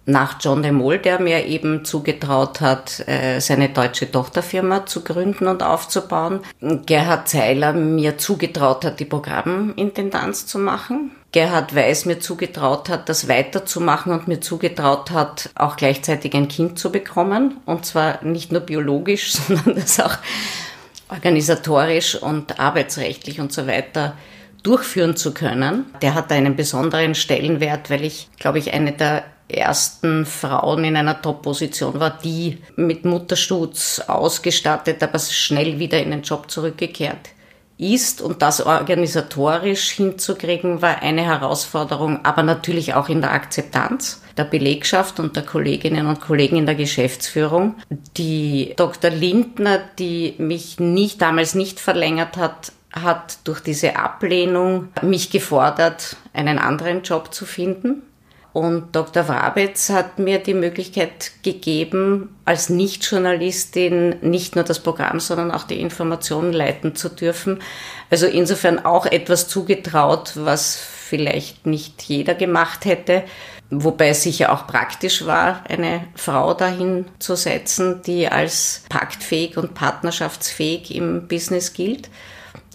nach 0.06 0.38
John 0.42 0.62
de 0.62 0.72
Mol, 0.72 0.98
der 0.98 1.20
mir 1.20 1.46
eben 1.46 1.86
zugetraut 1.86 2.60
hat, 2.62 3.08
äh, 3.08 3.40
seine 3.40 3.70
deutsche 3.70 4.12
Tochterfirma 4.12 4.86
zu 4.86 5.04
gründen 5.04 5.48
und 5.48 5.64
aufzubauen. 5.64 6.42
Gerhard 6.60 7.30
Zeiler 7.30 7.74
mir 7.74 8.18
zugetraut 8.18 8.84
hat, 8.84 9.00
die 9.00 9.06
Programmintendanz 9.06 10.46
zu 10.46 10.60
machen. 10.60 11.12
Gerhard 11.32 11.74
Weiß 11.76 12.06
mir 12.06 12.20
zugetraut 12.20 12.90
hat, 12.90 13.10
das 13.10 13.28
weiterzumachen 13.28 14.12
und 14.12 14.28
mir 14.28 14.40
zugetraut 14.40 15.12
hat, 15.12 15.50
auch 15.56 15.78
gleichzeitig 15.78 16.34
ein 16.36 16.48
Kind 16.48 16.78
zu 16.78 16.92
bekommen. 16.92 17.58
Und 17.66 17.86
zwar 17.86 18.24
nicht 18.24 18.52
nur 18.52 18.62
biologisch, 18.62 19.32
sondern 19.48 19.76
das 19.76 20.00
auch 20.00 20.18
organisatorisch 21.10 22.16
und 22.16 22.60
arbeitsrechtlich 22.60 23.40
und 23.40 23.54
so 23.54 23.68
weiter 23.68 24.16
durchführen 24.64 25.16
zu 25.16 25.34
können. 25.34 25.86
Der 26.02 26.14
hat 26.14 26.32
einen 26.32 26.56
besonderen 26.56 27.16
Stellenwert, 27.16 27.90
weil 27.90 28.04
ich, 28.04 28.30
glaube 28.40 28.60
ich, 28.60 28.74
eine 28.74 28.94
der 28.94 29.24
ersten 29.58 30.26
Frauen 30.26 30.84
in 30.84 30.96
einer 30.96 31.22
Top-Position 31.22 32.00
war, 32.00 32.18
die 32.24 32.60
mit 32.76 33.06
Mutterschutz 33.06 34.02
ausgestattet, 34.08 35.02
aber 35.04 35.20
schnell 35.20 35.80
wieder 35.80 36.02
in 36.02 36.12
den 36.12 36.22
Job 36.22 36.50
zurückgekehrt 36.50 37.30
ist. 37.78 38.22
Und 38.22 38.42
das 38.42 38.66
organisatorisch 38.66 39.92
hinzukriegen, 39.92 40.82
war 40.82 41.02
eine 41.02 41.24
Herausforderung, 41.24 42.24
aber 42.26 42.44
natürlich 42.44 42.94
auch 42.94 43.10
in 43.10 43.22
der 43.22 43.32
Akzeptanz 43.32 44.22
der 44.38 44.46
Belegschaft 44.46 45.20
und 45.20 45.36
der 45.36 45.44
Kolleginnen 45.44 46.08
und 46.08 46.22
Kollegen 46.22 46.58
in 46.58 46.66
der 46.66 46.76
Geschäftsführung. 46.76 47.76
Die 48.18 48.74
Dr. 48.76 49.12
Lindner, 49.12 49.80
die 50.00 50.36
mich 50.38 50.80
nicht, 50.80 51.22
damals 51.22 51.56
nicht 51.56 51.80
verlängert 51.80 52.38
hat, 52.38 52.72
hat 52.92 53.40
durch 53.44 53.60
diese 53.60 53.96
Ablehnung 53.96 54.90
mich 55.02 55.30
gefordert, 55.30 56.16
einen 56.34 56.60
anderen 56.60 57.02
Job 57.04 57.34
zu 57.34 57.46
finden. 57.46 58.04
Und 58.54 58.96
Dr. 58.96 59.28
Wabitz 59.28 59.90
hat 59.90 60.20
mir 60.20 60.38
die 60.38 60.54
Möglichkeit 60.54 61.32
gegeben, 61.42 62.36
als 62.46 62.70
Nicht-Journalistin 62.70 64.18
nicht 64.22 64.56
nur 64.56 64.64
das 64.64 64.80
Programm, 64.80 65.20
sondern 65.20 65.50
auch 65.50 65.64
die 65.64 65.82
Informationen 65.82 66.54
leiten 66.54 66.96
zu 66.96 67.10
dürfen. 67.10 67.64
Also 68.12 68.28
insofern 68.28 68.86
auch 68.86 69.08
etwas 69.08 69.48
zugetraut, 69.48 70.34
was 70.36 70.76
vielleicht 70.76 71.66
nicht 71.66 72.04
jeder 72.04 72.36
gemacht 72.36 72.86
hätte. 72.86 73.24
Wobei 73.72 74.10
es 74.10 74.22
sicher 74.22 74.54
auch 74.54 74.68
praktisch 74.68 75.26
war, 75.26 75.64
eine 75.68 76.06
Frau 76.14 76.54
dahin 76.54 77.06
zu 77.18 77.36
setzen, 77.36 78.04
die 78.04 78.28
als 78.28 78.84
paktfähig 78.88 79.58
und 79.58 79.74
partnerschaftsfähig 79.74 80.94
im 80.94 81.28
Business 81.28 81.74
gilt. 81.74 82.12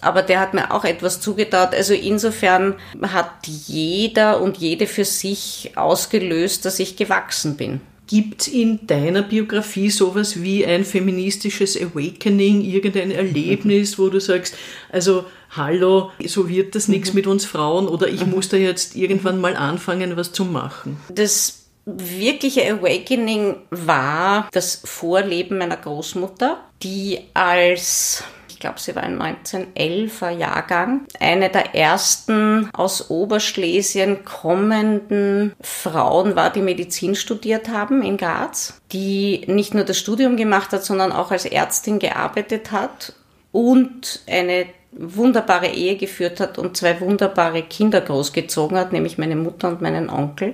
Aber 0.01 0.21
der 0.21 0.39
hat 0.39 0.53
mir 0.53 0.71
auch 0.71 0.85
etwas 0.85 1.19
zugedaut. 1.21 1.73
Also 1.73 1.93
insofern 1.93 2.75
hat 3.01 3.47
jeder 3.47 4.41
und 4.41 4.57
jede 4.57 4.87
für 4.87 5.05
sich 5.05 5.71
ausgelöst, 5.75 6.65
dass 6.65 6.79
ich 6.79 6.95
gewachsen 6.95 7.57
bin. 7.57 7.81
Gibt 8.07 8.41
es 8.41 8.47
in 8.47 8.87
deiner 8.87 9.21
Biografie 9.21 9.91
sowas 9.91 10.41
wie 10.41 10.65
ein 10.65 10.83
feministisches 10.83 11.79
Awakening, 11.79 12.61
irgendein 12.61 13.11
Erlebnis, 13.11 13.99
wo 13.99 14.09
du 14.09 14.19
sagst, 14.19 14.55
also 14.91 15.25
hallo, 15.51 16.11
so 16.25 16.49
wird 16.49 16.73
das 16.73 16.87
nichts 16.87 17.13
mit 17.13 17.27
uns 17.27 17.45
Frauen 17.45 17.87
oder 17.87 18.07
ich 18.07 18.25
muss 18.25 18.49
da 18.49 18.57
jetzt 18.57 18.95
irgendwann 18.95 19.39
mal 19.39 19.55
anfangen, 19.55 20.17
was 20.17 20.31
zu 20.31 20.43
machen? 20.43 20.97
Das 21.09 21.65
wirkliche 21.85 22.61
Awakening 22.71 23.57
war 23.69 24.49
das 24.53 24.81
Vorleben 24.85 25.59
meiner 25.59 25.77
Großmutter, 25.77 26.63
die 26.81 27.19
als 27.33 28.23
ich 28.59 28.61
glaube, 28.61 28.81
sie 28.81 28.93
war 28.93 29.03
ein 29.03 29.21
1911er 29.21 30.31
Jahrgang, 30.31 31.05
eine 31.17 31.49
der 31.49 31.75
ersten 31.75 32.69
aus 32.73 33.09
Oberschlesien 33.09 34.25
kommenden 34.25 35.53
Frauen 35.61 36.35
war, 36.35 36.49
die 36.49 36.61
Medizin 36.61 37.15
studiert 37.15 37.69
haben 37.69 38.01
in 38.01 38.17
Graz, 38.17 38.81
die 38.91 39.45
nicht 39.47 39.73
nur 39.73 39.85
das 39.85 39.97
Studium 39.97 40.35
gemacht 40.35 40.73
hat, 40.73 40.83
sondern 40.83 41.13
auch 41.13 41.31
als 41.31 41.45
Ärztin 41.45 41.99
gearbeitet 41.99 42.73
hat 42.73 43.13
und 43.53 44.19
eine 44.27 44.65
wunderbare 44.91 45.67
Ehe 45.67 45.95
geführt 45.95 46.41
hat 46.41 46.57
und 46.57 46.75
zwei 46.75 46.99
wunderbare 46.99 47.63
Kinder 47.63 48.01
großgezogen 48.01 48.77
hat, 48.77 48.91
nämlich 48.91 49.17
meine 49.17 49.37
Mutter 49.37 49.69
und 49.69 49.81
meinen 49.81 50.09
Onkel. 50.09 50.53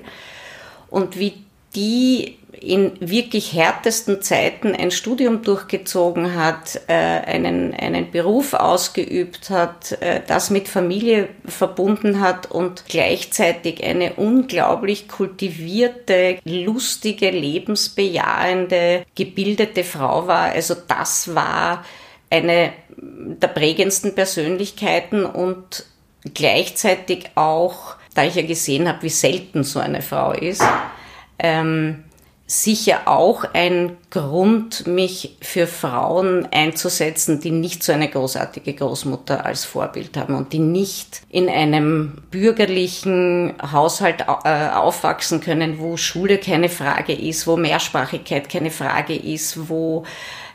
Und 0.91 1.17
wie 1.17 1.43
die 1.73 2.37
in 2.65 2.93
wirklich 2.99 3.53
härtesten 3.53 4.21
Zeiten 4.21 4.75
ein 4.75 4.89
Studium 4.89 5.43
durchgezogen 5.43 6.35
hat, 6.35 6.81
äh, 6.87 6.93
einen, 6.93 7.73
einen 7.73 8.09
Beruf 8.09 8.53
ausgeübt 8.53 9.51
hat, 9.51 9.91
äh, 10.01 10.21
das 10.25 10.49
mit 10.49 10.67
Familie 10.67 11.29
verbunden 11.45 12.19
hat 12.19 12.49
und 12.49 12.85
gleichzeitig 12.87 13.83
eine 13.83 14.13
unglaublich 14.13 15.07
kultivierte, 15.07 16.39
lustige, 16.43 17.29
lebensbejahende, 17.29 19.05
gebildete 19.13 19.83
Frau 19.83 20.27
war. 20.27 20.51
Also 20.51 20.75
das 20.87 21.35
war 21.35 21.85
eine 22.31 22.73
der 22.97 23.47
prägendsten 23.47 24.15
Persönlichkeiten 24.15 25.25
und 25.25 25.85
gleichzeitig 26.33 27.29
auch, 27.35 27.95
da 28.15 28.23
ich 28.23 28.35
ja 28.35 28.41
gesehen 28.41 28.87
habe, 28.87 29.03
wie 29.03 29.09
selten 29.09 29.63
so 29.63 29.79
eine 29.79 30.01
Frau 30.01 30.31
ist, 30.31 30.63
ähm, 31.37 32.05
sicher 32.47 33.07
auch 33.07 33.43
ein 33.53 33.97
Grund, 34.11 34.85
mich 34.85 35.35
für 35.41 35.65
Frauen 35.65 36.47
einzusetzen, 36.51 37.39
die 37.39 37.49
nicht 37.49 37.81
so 37.81 37.91
eine 37.91 38.07
großartige 38.07 38.73
Großmutter 38.73 39.45
als 39.45 39.65
Vorbild 39.65 40.15
haben 40.15 40.35
und 40.35 40.53
die 40.53 40.59
nicht 40.59 41.23
in 41.29 41.49
einem 41.49 42.21
bürgerlichen 42.29 43.55
Haushalt 43.71 44.25
äh, 44.43 44.69
aufwachsen 44.69 45.41
können, 45.41 45.79
wo 45.79 45.97
Schule 45.97 46.37
keine 46.37 46.69
Frage 46.69 47.13
ist, 47.13 47.47
wo 47.47 47.57
Mehrsprachigkeit 47.57 48.47
keine 48.47 48.69
Frage 48.69 49.15
ist, 49.15 49.67
wo 49.67 50.03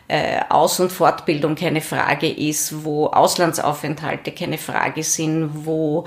äh, 0.07 0.41
Aus- 0.49 0.79
und 0.79 0.93
Fortbildung 0.93 1.57
keine 1.57 1.81
Frage 1.81 2.29
ist, 2.29 2.85
wo 2.85 3.07
Auslandsaufenthalte 3.07 4.31
keine 4.31 4.59
Frage 4.59 5.03
sind, 5.03 5.51
wo 5.65 6.05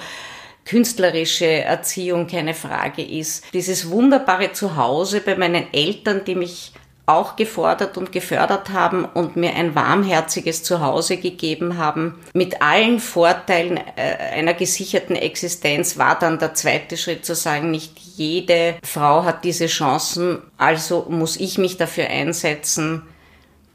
künstlerische 0.65 1.45
Erziehung 1.45 2.27
keine 2.27 2.53
Frage 2.53 3.03
ist. 3.03 3.45
Dieses 3.53 3.89
wunderbare 3.89 4.53
Zuhause 4.53 5.21
bei 5.21 5.35
meinen 5.35 5.73
Eltern, 5.73 6.23
die 6.25 6.35
mich 6.35 6.73
auch 7.05 7.35
gefordert 7.35 7.97
und 7.97 8.11
gefördert 8.13 8.69
haben 8.69 9.03
und 9.03 9.35
mir 9.35 9.53
ein 9.55 9.75
warmherziges 9.75 10.63
Zuhause 10.63 11.17
gegeben 11.17 11.77
haben. 11.77 12.15
Mit 12.33 12.61
allen 12.61 12.99
Vorteilen 12.99 13.77
äh, 13.77 14.15
einer 14.33 14.53
gesicherten 14.53 15.17
Existenz 15.17 15.97
war 15.97 16.17
dann 16.17 16.39
der 16.39 16.53
zweite 16.53 16.95
Schritt 16.95 17.25
zu 17.25 17.35
sagen, 17.35 17.71
nicht 17.71 17.99
jede 17.99 18.75
Frau 18.83 19.25
hat 19.25 19.43
diese 19.43 19.67
Chancen, 19.67 20.41
also 20.57 21.05
muss 21.09 21.35
ich 21.35 21.57
mich 21.57 21.75
dafür 21.75 22.07
einsetzen, 22.07 23.01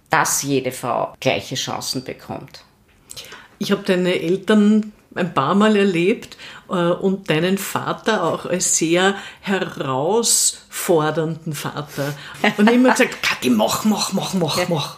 dass 0.09 0.43
jede 0.43 0.73
Frau 0.73 1.13
gleiche 1.21 1.55
Chancen 1.55 2.05
bekommt. 2.05 2.65
Ich 3.59 3.73
habe 3.73 3.83
deine 3.83 4.19
Eltern 4.19 4.93
ein 5.19 5.35
paar 5.35 5.55
Mal 5.55 5.77
erlebt 5.77 6.37
äh, 6.69 6.73
und 6.73 7.31
deinen 7.31 7.59
Vater 7.59 8.25
auch 8.25 8.47
als 8.47 8.79
sehr 8.79 9.15
herausfordernden 9.41 11.53
Vater. 11.53 12.15
Und 12.57 12.71
immer 12.71 12.91
gesagt, 12.93 13.23
Kathi, 13.23 13.51
mach, 13.51 13.85
mach, 13.85 14.13
mach, 14.13 14.35
mach, 14.35 14.69
mach. 14.69 14.97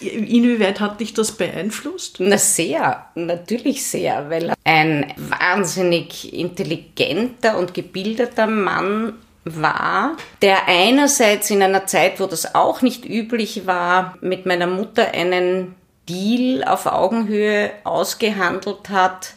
Inwieweit 0.00 0.80
hat 0.80 1.00
dich 1.00 1.14
das 1.14 1.32
beeinflusst? 1.32 2.16
Na 2.18 2.38
sehr, 2.38 3.06
natürlich 3.14 3.86
sehr, 3.86 4.30
weil 4.30 4.50
er 4.50 4.56
ein 4.64 5.12
wahnsinnig 5.16 6.32
intelligenter 6.32 7.58
und 7.58 7.74
gebildeter 7.74 8.46
Mann 8.46 9.14
war, 9.44 10.16
der 10.42 10.66
einerseits 10.66 11.50
in 11.50 11.62
einer 11.62 11.86
Zeit, 11.86 12.18
wo 12.18 12.26
das 12.26 12.54
auch 12.54 12.82
nicht 12.82 13.04
üblich 13.04 13.66
war, 13.66 14.16
mit 14.20 14.44
meiner 14.44 14.66
Mutter 14.66 15.12
einen 15.12 15.76
Deal 16.08 16.64
auf 16.64 16.86
Augenhöhe 16.86 17.70
ausgehandelt 17.84 18.90
hat, 18.90 19.34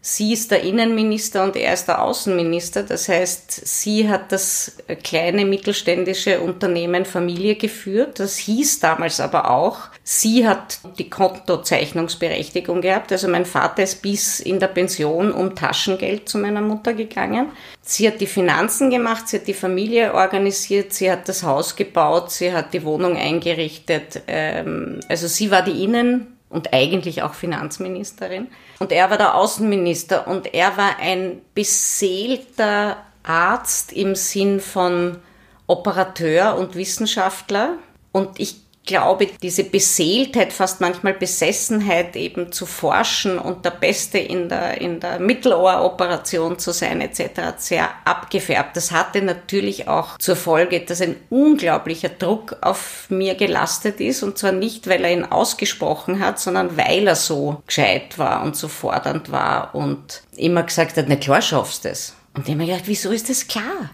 Sie 0.00 0.32
ist 0.32 0.52
der 0.52 0.62
Innenminister 0.62 1.42
und 1.42 1.56
er 1.56 1.74
ist 1.74 1.88
der 1.88 2.00
Außenminister. 2.00 2.84
Das 2.84 3.08
heißt, 3.08 3.66
sie 3.66 4.08
hat 4.08 4.30
das 4.30 4.76
kleine 5.02 5.44
mittelständische 5.44 6.40
Unternehmen 6.40 7.04
Familie 7.04 7.56
geführt. 7.56 8.20
Das 8.20 8.36
hieß 8.36 8.78
damals 8.78 9.18
aber 9.18 9.50
auch, 9.50 9.88
sie 10.04 10.46
hat 10.46 10.78
die 10.98 11.10
Kontozeichnungsberechtigung 11.10 12.80
gehabt. 12.80 13.10
Also 13.10 13.26
mein 13.26 13.44
Vater 13.44 13.82
ist 13.82 14.00
bis 14.00 14.38
in 14.38 14.60
der 14.60 14.68
Pension 14.68 15.32
um 15.32 15.56
Taschengeld 15.56 16.28
zu 16.28 16.38
meiner 16.38 16.60
Mutter 16.60 16.92
gegangen. 16.92 17.50
Sie 17.82 18.06
hat 18.06 18.20
die 18.20 18.26
Finanzen 18.26 18.90
gemacht, 18.90 19.28
sie 19.28 19.38
hat 19.38 19.48
die 19.48 19.54
Familie 19.54 20.14
organisiert, 20.14 20.92
sie 20.92 21.10
hat 21.10 21.28
das 21.28 21.42
Haus 21.42 21.74
gebaut, 21.74 22.30
sie 22.30 22.52
hat 22.52 22.72
die 22.72 22.84
Wohnung 22.84 23.16
eingerichtet. 23.16 24.22
Ähm, 24.28 25.00
also 25.08 25.26
sie 25.26 25.50
war 25.50 25.62
die 25.62 25.82
Innen- 25.82 26.37
und 26.50 26.72
eigentlich 26.72 27.22
auch 27.22 27.34
Finanzministerin. 27.34 28.48
Und 28.78 28.92
er 28.92 29.10
war 29.10 29.18
der 29.18 29.34
Außenminister 29.34 30.26
und 30.26 30.54
er 30.54 30.76
war 30.76 30.98
ein 30.98 31.42
beseelter 31.54 32.96
Arzt 33.22 33.92
im 33.92 34.14
Sinn 34.14 34.60
von 34.60 35.18
Operateur 35.66 36.56
und 36.56 36.74
Wissenschaftler. 36.74 37.74
Und 38.12 38.40
ich 38.40 38.67
glaube, 38.88 39.28
diese 39.40 39.62
Beseeltheit, 39.62 40.52
fast 40.52 40.80
manchmal 40.80 41.14
Besessenheit 41.14 42.16
eben 42.16 42.50
zu 42.50 42.66
forschen 42.66 43.38
und 43.38 43.64
der 43.64 43.70
Beste 43.70 44.18
in 44.18 44.48
der, 44.48 44.80
in 44.80 44.98
der 44.98 45.20
Mittelohroperation 45.20 46.58
zu 46.58 46.72
sein 46.72 47.00
etc. 47.00 47.40
hat 47.40 47.62
sehr 47.62 47.88
abgefärbt. 48.04 48.76
Das 48.76 48.90
hatte 48.90 49.22
natürlich 49.22 49.86
auch 49.86 50.18
zur 50.18 50.34
Folge, 50.34 50.80
dass 50.80 51.00
ein 51.00 51.16
unglaublicher 51.30 52.08
Druck 52.08 52.56
auf 52.62 53.06
mir 53.10 53.36
gelastet 53.36 54.00
ist 54.00 54.24
und 54.24 54.38
zwar 54.38 54.52
nicht, 54.52 54.88
weil 54.88 55.04
er 55.04 55.12
ihn 55.12 55.24
ausgesprochen 55.24 56.18
hat, 56.18 56.40
sondern 56.40 56.76
weil 56.76 57.06
er 57.06 57.16
so 57.16 57.62
gescheit 57.66 58.18
war 58.18 58.42
und 58.42 58.56
so 58.56 58.66
fordernd 58.66 59.30
war 59.30 59.74
und 59.74 60.22
immer 60.36 60.62
gesagt 60.62 60.96
hat, 60.96 61.06
na 61.08 61.16
klar 61.16 61.42
schaffst 61.42 61.84
du 61.84 61.90
es. 61.90 62.14
Und 62.34 62.48
ich 62.48 62.54
habe 62.54 62.62
mir 62.64 62.66
gedacht, 62.66 62.86
wieso 62.86 63.10
ist 63.10 63.28
das 63.28 63.46
klar? 63.46 63.90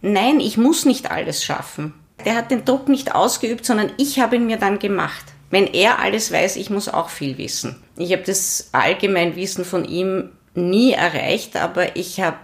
Nein, 0.00 0.40
ich 0.40 0.56
muss 0.56 0.84
nicht 0.84 1.10
alles 1.12 1.44
schaffen. 1.44 1.94
Der 2.24 2.36
hat 2.36 2.50
den 2.50 2.64
Druck 2.64 2.88
nicht 2.88 3.14
ausgeübt, 3.14 3.64
sondern 3.64 3.90
ich 3.96 4.20
habe 4.20 4.36
ihn 4.36 4.46
mir 4.46 4.56
dann 4.56 4.78
gemacht. 4.78 5.24
Wenn 5.50 5.66
er 5.66 5.98
alles 5.98 6.32
weiß, 6.32 6.56
ich 6.56 6.70
muss 6.70 6.88
auch 6.88 7.10
viel 7.10 7.36
wissen. 7.38 7.82
Ich 7.96 8.12
habe 8.12 8.22
das 8.22 8.70
Allgemeinwissen 8.72 9.64
von 9.64 9.84
ihm 9.84 10.30
nie 10.54 10.92
erreicht, 10.92 11.56
aber 11.56 11.96
ich 11.96 12.20
habe 12.20 12.38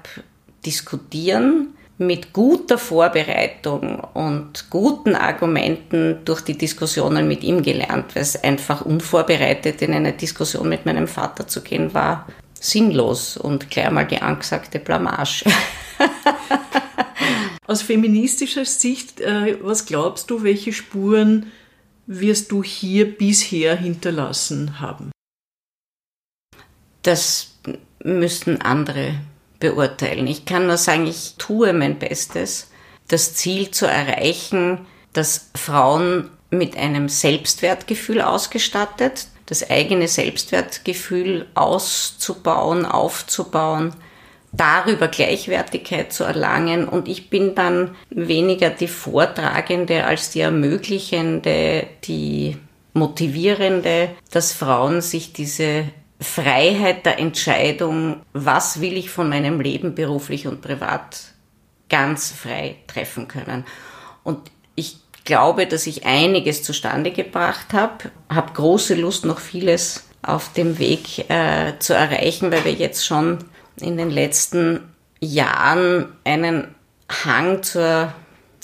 diskutieren 0.66 1.74
mit 1.96 2.32
guter 2.32 2.78
Vorbereitung 2.78 4.00
und 4.14 4.70
guten 4.70 5.16
Argumenten 5.16 6.18
durch 6.24 6.42
die 6.42 6.56
Diskussionen 6.56 7.26
mit 7.26 7.42
ihm 7.42 7.62
gelernt, 7.62 8.14
weil 8.14 8.22
es 8.22 8.42
einfach 8.42 8.82
unvorbereitet 8.82 9.82
in 9.82 9.94
eine 9.94 10.12
Diskussion 10.12 10.68
mit 10.68 10.86
meinem 10.86 11.08
Vater 11.08 11.48
zu 11.48 11.62
gehen 11.62 11.94
war 11.94 12.26
sinnlos 12.60 13.36
und 13.36 13.70
gleich 13.70 13.90
mal 13.90 14.06
die 14.06 14.20
angesagte 14.20 14.78
Blamage. 14.78 15.44
Aus 17.68 17.82
feministischer 17.82 18.64
Sicht, 18.64 19.20
äh, 19.20 19.58
was 19.62 19.84
glaubst 19.84 20.30
du, 20.30 20.42
welche 20.42 20.72
Spuren 20.72 21.52
wirst 22.06 22.50
du 22.50 22.62
hier 22.64 23.18
bisher 23.18 23.76
hinterlassen 23.76 24.80
haben? 24.80 25.12
Das 27.02 27.58
müssten 28.02 28.62
andere 28.62 29.16
beurteilen. 29.60 30.26
Ich 30.28 30.46
kann 30.46 30.66
nur 30.66 30.78
sagen, 30.78 31.06
ich 31.06 31.34
tue 31.36 31.74
mein 31.74 31.98
Bestes, 31.98 32.70
das 33.08 33.34
Ziel 33.34 33.70
zu 33.70 33.84
erreichen, 33.84 34.86
dass 35.12 35.50
Frauen 35.54 36.30
mit 36.50 36.74
einem 36.74 37.10
Selbstwertgefühl 37.10 38.22
ausgestattet, 38.22 39.28
das 39.44 39.68
eigene 39.68 40.08
Selbstwertgefühl 40.08 41.46
auszubauen, 41.54 42.86
aufzubauen, 42.86 43.94
darüber 44.52 45.08
Gleichwertigkeit 45.08 46.12
zu 46.12 46.24
erlangen. 46.24 46.88
Und 46.88 47.08
ich 47.08 47.30
bin 47.30 47.54
dann 47.54 47.94
weniger 48.10 48.70
die 48.70 48.88
Vortragende 48.88 50.04
als 50.04 50.30
die 50.30 50.40
Ermöglichende, 50.40 51.86
die 52.04 52.56
Motivierende, 52.94 54.10
dass 54.30 54.52
Frauen 54.52 55.00
sich 55.00 55.32
diese 55.32 55.84
Freiheit 56.20 57.06
der 57.06 57.18
Entscheidung, 57.18 58.22
was 58.32 58.80
will 58.80 58.96
ich 58.96 59.10
von 59.10 59.28
meinem 59.28 59.60
Leben 59.60 59.94
beruflich 59.94 60.46
und 60.46 60.60
privat, 60.60 61.32
ganz 61.88 62.32
frei 62.32 62.76
treffen 62.86 63.28
können. 63.28 63.64
Und 64.24 64.50
ich 64.74 64.98
glaube, 65.24 65.66
dass 65.66 65.86
ich 65.86 66.04
einiges 66.06 66.62
zustande 66.62 67.12
gebracht 67.12 67.72
habe, 67.72 68.10
habe 68.28 68.52
große 68.52 68.94
Lust, 68.94 69.24
noch 69.24 69.38
vieles 69.38 70.08
auf 70.22 70.52
dem 70.52 70.78
Weg 70.78 71.30
äh, 71.30 71.78
zu 71.78 71.94
erreichen, 71.94 72.50
weil 72.50 72.64
wir 72.64 72.72
jetzt 72.72 73.06
schon 73.06 73.38
in 73.80 73.96
den 73.96 74.10
letzten 74.10 74.80
Jahren 75.20 76.06
einen 76.24 76.74
Hang 77.24 77.62
zur 77.62 78.12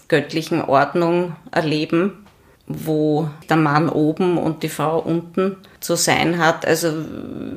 göttlichen 0.08 0.62
Ordnung 0.62 1.36
erleben, 1.50 2.24
wo 2.66 3.28
der 3.48 3.56
Mann 3.56 3.88
oben 3.88 4.38
und 4.38 4.62
die 4.62 4.68
Frau 4.68 4.98
unten 4.98 5.56
zu 5.80 5.96
sein 5.96 6.38
hat. 6.38 6.66
Also 6.66 6.92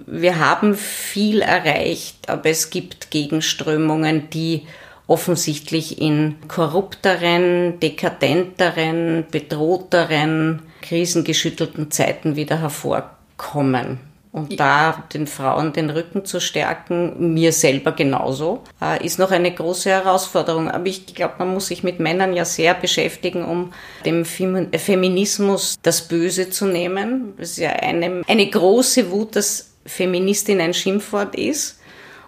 wir 0.06 0.40
haben 0.40 0.76
viel 0.76 1.42
erreicht, 1.42 2.30
aber 2.30 2.50
es 2.50 2.70
gibt 2.70 3.12
Gegenströmungen, 3.12 4.30
die 4.30 4.68
offensichtlich 5.08 6.02
in 6.02 6.36
korrupteren, 6.50 7.80
dekadenteren, 7.80 9.26
bedrohteren, 9.32 10.62
krisengeschüttelten 10.82 11.92
Zeiten 11.92 12.36
wieder 12.36 12.60
hervorkommen. 12.60 14.00
Und 14.32 14.60
da 14.60 15.04
den 15.14 15.28
Frauen 15.28 15.74
den 15.74 15.90
Rücken 15.90 16.26
zu 16.26 16.40
stärken, 16.40 17.34
mir 17.34 17.52
selber 17.52 17.92
genauso, 17.94 18.64
äh, 18.82 19.04
ist 19.06 19.20
noch 19.20 19.32
eine 19.32 19.54
große 19.54 19.90
Herausforderung. 19.90 20.70
Aber 20.70 20.86
ich 20.86 21.06
glaube, 21.08 21.36
man 21.40 21.54
muss 21.54 21.68
sich 21.68 21.84
mit 21.84 22.00
Männern 22.00 22.34
ja 22.34 22.46
sehr 22.46 22.74
beschäftigen, 22.74 23.46
um 23.46 23.74
dem 24.06 24.26
Feminismus 24.26 25.76
das 25.82 26.08
Böse 26.08 26.50
zu 26.50 26.66
nehmen. 26.66 27.34
Das 27.38 27.52
ist 27.52 27.58
ja 27.58 27.72
eine, 27.72 28.24
eine 28.28 28.50
große 28.50 29.12
Wut, 29.12 29.36
dass 29.36 29.72
Feministin 29.86 30.62
ein 30.62 30.74
Schimpfwort 30.74 31.36
ist 31.36 31.80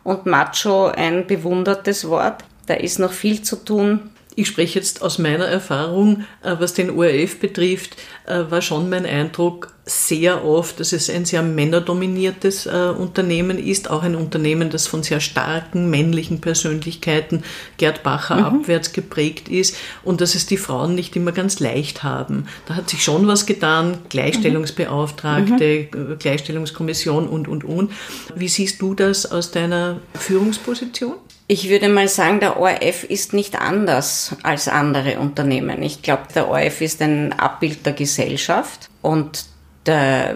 und 0.04 0.26
Macho 0.26 0.88
ein 0.88 1.28
bewundertes 1.28 2.08
Wort. 2.08 2.44
Da 2.66 2.76
ist 2.76 3.00
noch 3.00 3.12
viel 3.12 3.42
zu 3.42 3.58
tun. 3.58 4.12
Ich 4.36 4.48
spreche 4.48 4.80
jetzt 4.80 5.02
aus 5.02 5.18
meiner 5.18 5.46
Erfahrung, 5.46 6.26
äh, 6.44 6.56
was 6.60 6.74
den 6.74 6.92
ORF 6.92 7.40
betrifft, 7.40 7.98
äh, 8.26 8.50
war 8.50 8.62
schon 8.62 8.90
mein 8.90 9.06
Eindruck 9.06 9.74
sehr 9.86 10.46
oft, 10.46 10.80
dass 10.80 10.94
es 10.94 11.10
ein 11.10 11.26
sehr 11.26 11.42
männerdominiertes 11.42 12.68
äh, 12.68 12.94
Unternehmen 12.98 13.58
ist, 13.58 13.90
auch 13.90 14.04
ein 14.04 14.16
Unternehmen, 14.16 14.70
das 14.70 14.88
von 14.88 15.02
sehr 15.02 15.20
starken 15.20 15.90
männlichen 15.90 16.42
Persönlichkeiten, 16.42 17.44
Gerd 17.78 18.04
Bacher 18.04 18.36
mhm. 18.36 18.46
abwärts 18.46 18.94
geprägt 18.94 19.50
ist 19.50 19.76
und 20.04 20.22
dass 20.22 20.36
es 20.36 20.46
die 20.46 20.58
Frauen 20.58 20.94
nicht 20.94 21.16
immer 21.16 21.32
ganz 21.32 21.60
leicht 21.60 22.04
haben. 22.04 22.46
Da 22.68 22.76
hat 22.76 22.90
sich 22.90 23.04
schon 23.04 23.28
was 23.28 23.48
getan, 23.48 23.98
Gleichstellungsbeauftragte, 24.10 25.88
mhm. 25.94 26.20
Gleichstellungskommission 26.20 27.28
und, 27.28 27.48
und, 27.48 27.64
und. 27.64 27.92
Wie 28.36 28.48
siehst 28.48 28.82
du 28.82 28.94
das 28.94 29.32
aus 29.32 29.52
deiner 29.52 30.00
Führungsposition? 30.14 31.16
Ich 31.52 31.68
würde 31.68 31.90
mal 31.90 32.08
sagen, 32.08 32.40
der 32.40 32.60
ORF 32.60 33.06
ist 33.06 33.34
nicht 33.34 33.60
anders 33.60 34.36
als 34.44 34.68
andere 34.68 35.20
Unternehmen. 35.20 35.82
Ich 35.82 36.04
glaube, 36.04 36.26
der 36.36 36.48
ORF 36.48 36.80
ist 36.82 37.02
ein 37.02 37.34
Abbild 37.34 37.88
der 37.88 37.94
Gesellschaft 37.94 38.88
und 39.02 39.46
der 39.88 40.36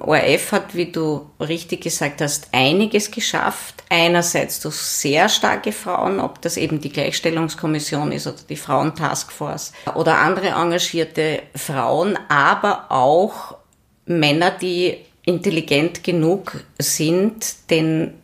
ORF 0.00 0.52
hat, 0.52 0.74
wie 0.74 0.90
du 0.90 1.30
richtig 1.40 1.82
gesagt 1.82 2.22
hast, 2.22 2.48
einiges 2.52 3.10
geschafft. 3.10 3.84
Einerseits 3.90 4.58
durch 4.60 4.76
sehr 4.76 5.28
starke 5.28 5.72
Frauen, 5.72 6.20
ob 6.20 6.40
das 6.40 6.56
eben 6.56 6.80
die 6.80 6.88
Gleichstellungskommission 6.88 8.10
ist 8.12 8.26
oder 8.26 8.40
die 8.48 8.56
Frauentaskforce 8.56 9.74
oder 9.94 10.16
andere 10.20 10.48
engagierte 10.58 11.42
Frauen, 11.54 12.18
aber 12.30 12.86
auch 12.88 13.58
Männer, 14.06 14.52
die 14.52 14.96
intelligent 15.26 16.02
genug 16.02 16.64
sind, 16.78 17.70
den 17.70 18.14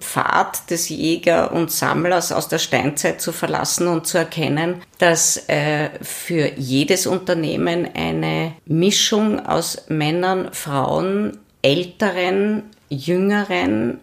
Pfad 0.00 0.70
des 0.70 0.88
Jäger 0.88 1.52
und 1.52 1.70
Sammlers 1.70 2.32
aus 2.32 2.48
der 2.48 2.58
Steinzeit 2.58 3.20
zu 3.20 3.32
verlassen 3.32 3.86
und 3.88 4.06
zu 4.06 4.18
erkennen, 4.18 4.82
dass 4.98 5.48
äh, 5.48 5.90
für 6.00 6.52
jedes 6.56 7.06
Unternehmen 7.06 7.88
eine 7.94 8.54
Mischung 8.64 9.44
aus 9.44 9.84
Männern, 9.88 10.52
Frauen, 10.52 11.38
älteren, 11.62 12.64
jüngeren, 12.88 13.98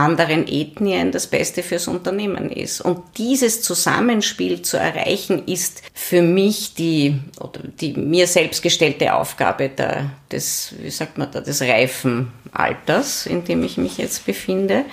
anderen 0.00 0.48
Ethnien 0.48 1.12
das 1.12 1.26
Beste 1.26 1.62
fürs 1.62 1.88
Unternehmen 1.88 2.50
ist. 2.50 2.80
Und 2.80 3.02
dieses 3.18 3.62
Zusammenspiel 3.62 4.62
zu 4.62 4.76
erreichen, 4.76 5.46
ist 5.46 5.82
für 5.92 6.22
mich 6.22 6.74
die, 6.74 7.18
oder 7.40 7.60
die 7.80 7.92
mir 7.92 8.26
selbst 8.26 8.62
gestellte 8.62 9.14
Aufgabe 9.14 9.68
der, 9.68 10.10
des, 10.30 10.74
wie 10.80 10.90
sagt 10.90 11.18
man 11.18 11.30
da, 11.30 11.40
des 11.40 11.62
reifen 11.62 12.32
Alters, 12.52 13.26
in 13.26 13.44
dem 13.44 13.62
ich 13.62 13.76
mich 13.76 13.98
jetzt 13.98 14.26
befinde. 14.26 14.84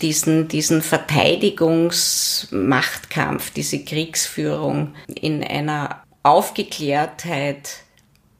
Diesen, 0.00 0.46
diesen 0.48 0.82
Verteidigungsmachtkampf, 0.82 3.50
diese 3.50 3.84
Kriegsführung 3.84 4.94
in 5.14 5.42
einer 5.42 6.02
Aufgeklärtheit, 6.22 7.81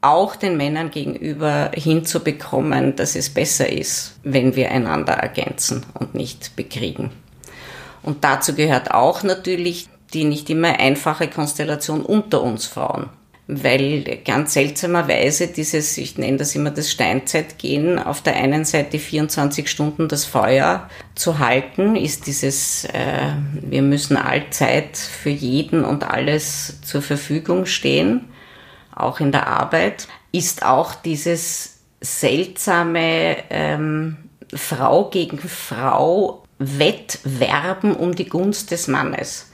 auch 0.03 0.35
den 0.35 0.57
Männern 0.57 0.91
gegenüber 0.91 1.71
hinzubekommen, 1.73 2.95
dass 2.95 3.15
es 3.15 3.29
besser 3.29 3.71
ist, 3.71 4.19
wenn 4.23 4.55
wir 4.55 4.71
einander 4.71 5.13
ergänzen 5.13 5.85
und 5.97 6.13
nicht 6.13 6.55
bekriegen. 6.55 7.11
Und 8.01 8.23
dazu 8.23 8.53
gehört 8.53 8.91
auch 8.91 9.23
natürlich 9.23 9.87
die 10.13 10.25
nicht 10.25 10.49
immer 10.49 10.79
einfache 10.79 11.27
Konstellation 11.27 12.03
unter 12.03 12.43
uns 12.43 12.67
Frauen. 12.67 13.09
Weil 13.47 14.19
ganz 14.23 14.53
seltsamerweise 14.53 15.47
dieses, 15.47 15.97
ich 15.97 16.17
nenne 16.17 16.37
das 16.37 16.55
immer 16.55 16.71
das 16.71 16.91
Steinzeitgehen, 16.91 17.99
auf 17.99 18.21
der 18.21 18.37
einen 18.37 18.63
Seite 18.63 18.99
24 18.99 19.69
Stunden 19.69 20.07
das 20.07 20.23
Feuer 20.23 20.89
zu 21.15 21.39
halten, 21.39 21.97
ist 21.97 22.27
dieses, 22.27 22.85
äh, 22.85 23.33
wir 23.53 23.81
müssen 23.81 24.15
allzeit 24.15 24.95
für 24.95 25.29
jeden 25.29 25.83
und 25.83 26.05
alles 26.05 26.79
zur 26.83 27.01
Verfügung 27.01 27.65
stehen 27.65 28.29
auch 28.95 29.19
in 29.19 29.31
der 29.31 29.47
Arbeit, 29.47 30.07
ist 30.31 30.63
auch 30.63 30.95
dieses 30.95 31.79
seltsame 32.01 33.37
ähm, 33.49 34.17
Frau 34.53 35.09
gegen 35.09 35.39
Frau 35.39 36.43
Wettwerben 36.59 37.95
um 37.95 38.15
die 38.15 38.27
Gunst 38.27 38.71
des 38.71 38.87
Mannes. 38.87 39.51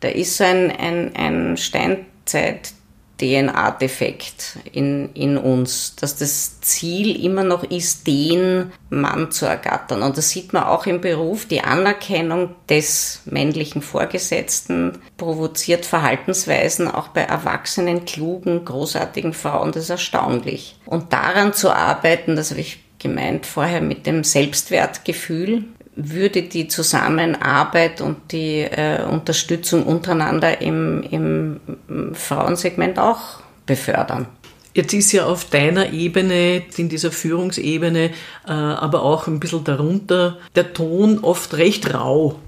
Da 0.00 0.08
ist 0.08 0.36
so 0.36 0.44
ein, 0.44 0.70
ein, 0.70 1.16
ein 1.16 1.56
Steinzeit 1.56 2.72
DNA-Defekt 3.20 4.58
in, 4.72 5.12
in 5.14 5.38
uns, 5.38 5.96
dass 5.96 6.16
das 6.16 6.60
Ziel 6.60 7.24
immer 7.24 7.44
noch 7.44 7.64
ist, 7.64 8.06
den 8.06 8.72
Mann 8.90 9.30
zu 9.30 9.46
ergattern. 9.46 10.02
Und 10.02 10.18
das 10.18 10.30
sieht 10.30 10.52
man 10.52 10.64
auch 10.64 10.86
im 10.86 11.00
Beruf. 11.00 11.46
Die 11.46 11.62
Anerkennung 11.62 12.54
des 12.68 13.22
männlichen 13.24 13.80
Vorgesetzten 13.80 14.98
provoziert 15.16 15.86
Verhaltensweisen 15.86 16.88
auch 16.88 17.08
bei 17.08 17.22
erwachsenen, 17.22 18.04
klugen, 18.04 18.64
großartigen 18.64 19.32
Frauen. 19.32 19.72
Das 19.72 19.84
ist 19.84 19.90
erstaunlich. 19.90 20.78
Und 20.84 21.12
daran 21.12 21.54
zu 21.54 21.70
arbeiten, 21.70 22.36
das 22.36 22.50
habe 22.50 22.60
ich 22.60 22.80
gemeint 22.98 23.46
vorher 23.46 23.80
mit 23.80 24.06
dem 24.06 24.24
Selbstwertgefühl, 24.24 25.64
würde 25.96 26.42
die 26.42 26.68
Zusammenarbeit 26.68 28.00
und 28.00 28.30
die 28.32 28.60
äh, 28.60 29.02
Unterstützung 29.04 29.84
untereinander 29.84 30.60
im, 30.60 31.02
im 31.10 32.14
Frauensegment 32.14 32.98
auch 32.98 33.40
befördern. 33.64 34.26
Jetzt 34.74 34.92
ist 34.92 35.12
ja 35.12 35.24
auf 35.24 35.46
deiner 35.46 35.94
Ebene, 35.94 36.62
in 36.76 36.90
dieser 36.90 37.10
Führungsebene, 37.10 38.10
äh, 38.46 38.52
aber 38.52 39.02
auch 39.02 39.26
ein 39.26 39.40
bisschen 39.40 39.64
darunter, 39.64 40.36
der 40.54 40.74
Ton 40.74 41.20
oft 41.20 41.54
recht 41.56 41.94
rau. 41.94 42.38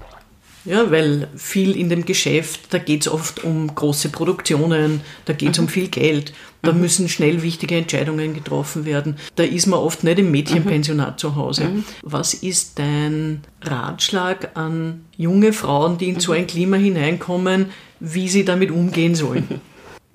Ja, 0.65 0.91
weil 0.91 1.27
viel 1.35 1.75
in 1.77 1.89
dem 1.89 2.05
Geschäft, 2.05 2.61
da 2.71 2.79
geht 2.79 3.01
es 3.01 3.07
oft 3.07 3.43
um 3.43 3.73
große 3.73 4.09
Produktionen, 4.09 5.01
da 5.25 5.33
geht 5.33 5.51
es 5.51 5.57
mhm. 5.57 5.65
um 5.65 5.69
viel 5.69 5.87
Geld, 5.87 6.33
da 6.61 6.73
mhm. 6.73 6.81
müssen 6.81 7.09
schnell 7.09 7.41
wichtige 7.41 7.77
Entscheidungen 7.77 8.33
getroffen 8.33 8.85
werden. 8.85 9.15
Da 9.35 9.43
ist 9.43 9.67
man 9.67 9.79
oft 9.79 10.03
nicht 10.03 10.19
im 10.19 10.31
Mädchenpensionat 10.31 11.13
mhm. 11.13 11.17
zu 11.17 11.35
Hause. 11.35 11.65
Mhm. 11.65 11.83
Was 12.01 12.33
ist 12.33 12.77
dein 12.77 13.41
Ratschlag 13.61 14.51
an 14.55 15.05
junge 15.15 15.53
Frauen, 15.53 15.97
die 15.97 16.09
in 16.09 16.19
so 16.19 16.33
ein 16.33 16.47
Klima 16.47 16.77
hineinkommen, 16.77 17.67
wie 17.99 18.27
sie 18.27 18.43
damit 18.43 18.71
umgehen 18.71 19.15
sollen? 19.15 19.61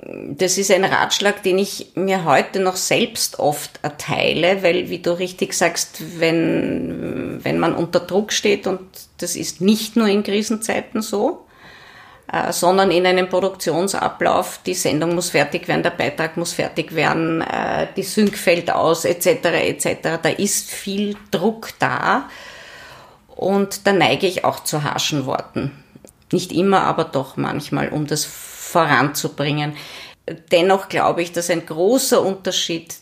das 0.07 0.59
ist 0.59 0.71
ein 0.71 0.85
Ratschlag, 0.85 1.43
den 1.43 1.59
ich 1.59 1.93
mir 1.95 2.25
heute 2.25 2.61
noch 2.61 2.77
selbst 2.77 3.39
oft 3.39 3.81
erteile, 3.83 4.63
weil, 4.63 4.91
wie 4.91 4.99
du 4.99 5.13
richtig 5.13 5.55
sagst, 5.55 6.21
wenn, 6.21 7.41
wenn 7.43 7.59
man 7.59 7.75
unter 7.75 8.01
Druck 8.01 8.33
steht, 8.33 8.67
und 8.67 8.81
das 9.19 9.35
ist 9.35 9.63
nicht 9.63 9.97
nur 9.97 10.07
in 10.09 10.23
Krisenzeiten 10.23 11.01
so, 11.01 11.47
äh, 12.31 12.53
sondern 12.53 12.91
in 12.91 13.07
einem 13.07 13.31
Produktionsablauf, 13.31 14.61
die 14.67 14.75
Sendung 14.75 15.15
muss 15.15 15.31
fertig 15.31 15.69
werden, 15.69 15.83
der 15.83 15.91
Beitrag 15.91 16.37
muss 16.37 16.53
fertig 16.53 16.95
werden, 16.95 17.41
äh, 17.41 17.87
die 17.97 18.03
Sync 18.03 18.37
fällt 18.37 18.71
aus, 18.71 19.07
etc., 19.07 19.27
etc., 19.27 20.19
da 20.23 20.29
ist 20.29 20.71
viel 20.71 21.17
Druck 21.31 21.71
da. 21.79 22.29
Und 23.29 23.87
da 23.87 23.93
neige 23.93 24.27
ich 24.27 24.45
auch 24.45 24.61
zu 24.61 24.85
harschen 24.85 25.27
Worten. 25.27 25.73
Nicht 26.31 26.53
immer, 26.53 26.83
aber 26.83 27.05
doch 27.05 27.37
manchmal, 27.37 27.89
um 27.89 28.07
das 28.07 28.25
voranzubringen. 28.75 29.75
Dennoch 30.51 30.89
glaube 30.89 31.23
ich, 31.23 31.31
dass 31.31 31.49
ein 31.49 31.65
großer 31.65 32.21
Unterschied 32.21 32.97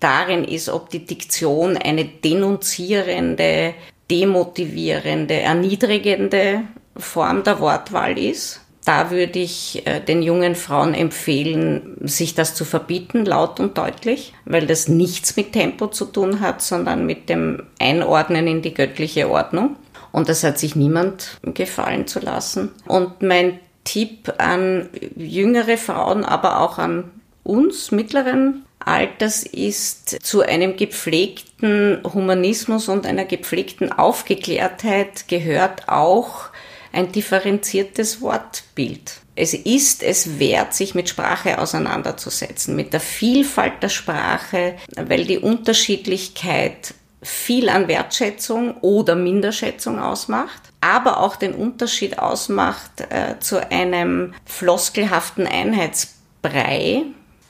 darin 0.00 0.42
ist, 0.42 0.68
ob 0.68 0.90
die 0.90 1.06
Diktion 1.06 1.76
eine 1.76 2.04
denunzierende, 2.04 3.74
demotivierende, 4.10 5.34
erniedrigende 5.34 6.62
Form 6.96 7.44
der 7.44 7.60
Wortwahl 7.60 8.18
ist. 8.18 8.60
Da 8.84 9.12
würde 9.12 9.38
ich 9.38 9.86
äh, 9.86 10.00
den 10.00 10.22
jungen 10.22 10.56
Frauen 10.56 10.92
empfehlen, 10.92 11.98
sich 12.00 12.34
das 12.34 12.56
zu 12.56 12.64
verbieten, 12.64 13.24
laut 13.24 13.60
und 13.60 13.78
deutlich, 13.78 14.32
weil 14.44 14.66
das 14.66 14.88
nichts 14.88 15.36
mit 15.36 15.52
Tempo 15.52 15.86
zu 15.86 16.06
tun 16.06 16.40
hat, 16.40 16.62
sondern 16.62 17.06
mit 17.06 17.28
dem 17.28 17.62
Einordnen 17.78 18.48
in 18.48 18.60
die 18.60 18.74
göttliche 18.74 19.30
Ordnung. 19.30 19.76
Und 20.10 20.28
das 20.28 20.42
hat 20.42 20.58
sich 20.58 20.74
niemand 20.74 21.38
gefallen 21.42 22.08
zu 22.08 22.18
lassen. 22.18 22.72
Und 22.88 23.22
mein 23.22 23.60
Tipp 23.84 24.32
an 24.38 24.88
jüngere 25.16 25.76
Frauen, 25.76 26.24
aber 26.24 26.60
auch 26.60 26.78
an 26.78 27.10
uns 27.44 27.90
mittleren 27.90 28.64
Alters 28.78 29.44
ist 29.44 30.18
zu 30.22 30.42
einem 30.42 30.76
gepflegten 30.76 32.00
Humanismus 32.04 32.88
und 32.88 33.06
einer 33.06 33.24
gepflegten 33.24 33.92
Aufgeklärtheit 33.92 35.28
gehört 35.28 35.88
auch 35.88 36.50
ein 36.92 37.12
differenziertes 37.12 38.20
Wortbild. 38.20 39.20
Es 39.34 39.54
ist 39.54 40.02
es 40.02 40.38
wert, 40.38 40.74
sich 40.74 40.94
mit 40.94 41.08
Sprache 41.08 41.58
auseinanderzusetzen, 41.58 42.76
mit 42.76 42.92
der 42.92 43.00
Vielfalt 43.00 43.82
der 43.82 43.88
Sprache, 43.88 44.74
weil 44.94 45.24
die 45.24 45.38
Unterschiedlichkeit 45.38 46.94
viel 47.22 47.68
an 47.68 47.88
Wertschätzung 47.88 48.76
oder 48.78 49.14
Minderschätzung 49.14 50.00
ausmacht, 50.00 50.71
aber 50.82 51.20
auch 51.20 51.36
den 51.36 51.54
Unterschied 51.54 52.18
ausmacht 52.18 53.00
äh, 53.08 53.38
zu 53.40 53.70
einem 53.70 54.34
floskelhaften 54.44 55.46
Einheitsbrei, 55.46 57.04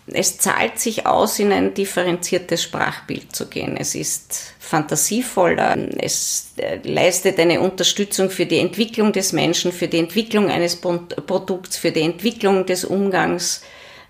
es 0.06 0.38
zahlt 0.38 0.78
sich 0.78 1.06
aus, 1.06 1.38
in 1.38 1.52
ein 1.52 1.74
differenziertes 1.74 2.62
Sprachbild 2.62 3.34
zu 3.34 3.46
gehen. 3.48 3.76
Es 3.76 3.94
ist 3.94 4.54
fantasievoller, 4.58 5.76
es 5.98 6.52
äh, 6.56 6.78
leistet 6.82 7.38
eine 7.38 7.60
Unterstützung 7.60 8.28
für 8.28 8.44
die 8.44 8.58
Entwicklung 8.58 9.12
des 9.12 9.32
Menschen, 9.32 9.72
für 9.72 9.88
die 9.88 9.98
Entwicklung 9.98 10.50
eines 10.50 10.76
Produkts, 10.76 11.76
für 11.76 11.92
die 11.92 12.02
Entwicklung 12.02 12.66
des 12.66 12.84
Umgangs 12.84 13.62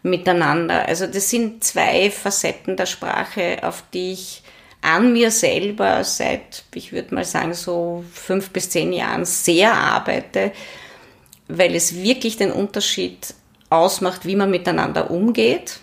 miteinander. 0.03 0.89
Also 0.89 1.07
das 1.07 1.31
sind 1.31 1.63
zwei 1.63 2.11
Facetten 2.11 2.77
der 2.77 2.87
Sprache, 2.87 3.59
auf 3.63 3.85
die 3.93 4.13
ich 4.13 4.42
an 4.83 5.13
mir 5.13 5.31
selber 5.31 6.05
seit, 6.05 6.65
ich 6.75 6.93
würde 6.93 7.15
mal 7.15 7.25
sagen, 7.25 7.55
so 7.55 8.05
fünf 8.13 8.51
bis 8.51 8.71
zehn 8.71 8.93
Jahren 8.93 9.25
sehr 9.25 9.73
arbeite, 9.73 10.53
weil 11.49 11.75
es 11.75 12.03
wirklich 12.03 12.37
den 12.37 12.53
Unterschied 12.53 13.35
ausmacht, 13.71 14.27
wie 14.27 14.37
man 14.37 14.51
miteinander 14.51 15.11
umgeht 15.11 15.81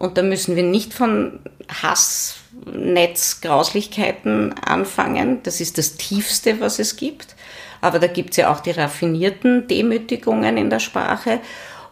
und 0.00 0.16
da 0.16 0.22
müssen 0.22 0.56
wir 0.56 0.62
nicht 0.62 0.94
von 0.94 1.40
Hassnetzgrauslichkeiten 1.82 4.54
anfangen. 4.54 5.42
Das 5.42 5.60
ist 5.60 5.76
das 5.76 5.96
Tiefste, 5.96 6.58
was 6.58 6.78
es 6.78 6.96
gibt. 6.96 7.36
Aber 7.82 7.98
da 7.98 8.06
gibt 8.06 8.30
es 8.30 8.38
ja 8.38 8.50
auch 8.50 8.60
die 8.60 8.70
raffinierten 8.70 9.68
Demütigungen 9.68 10.56
in 10.56 10.70
der 10.70 10.78
Sprache. 10.78 11.40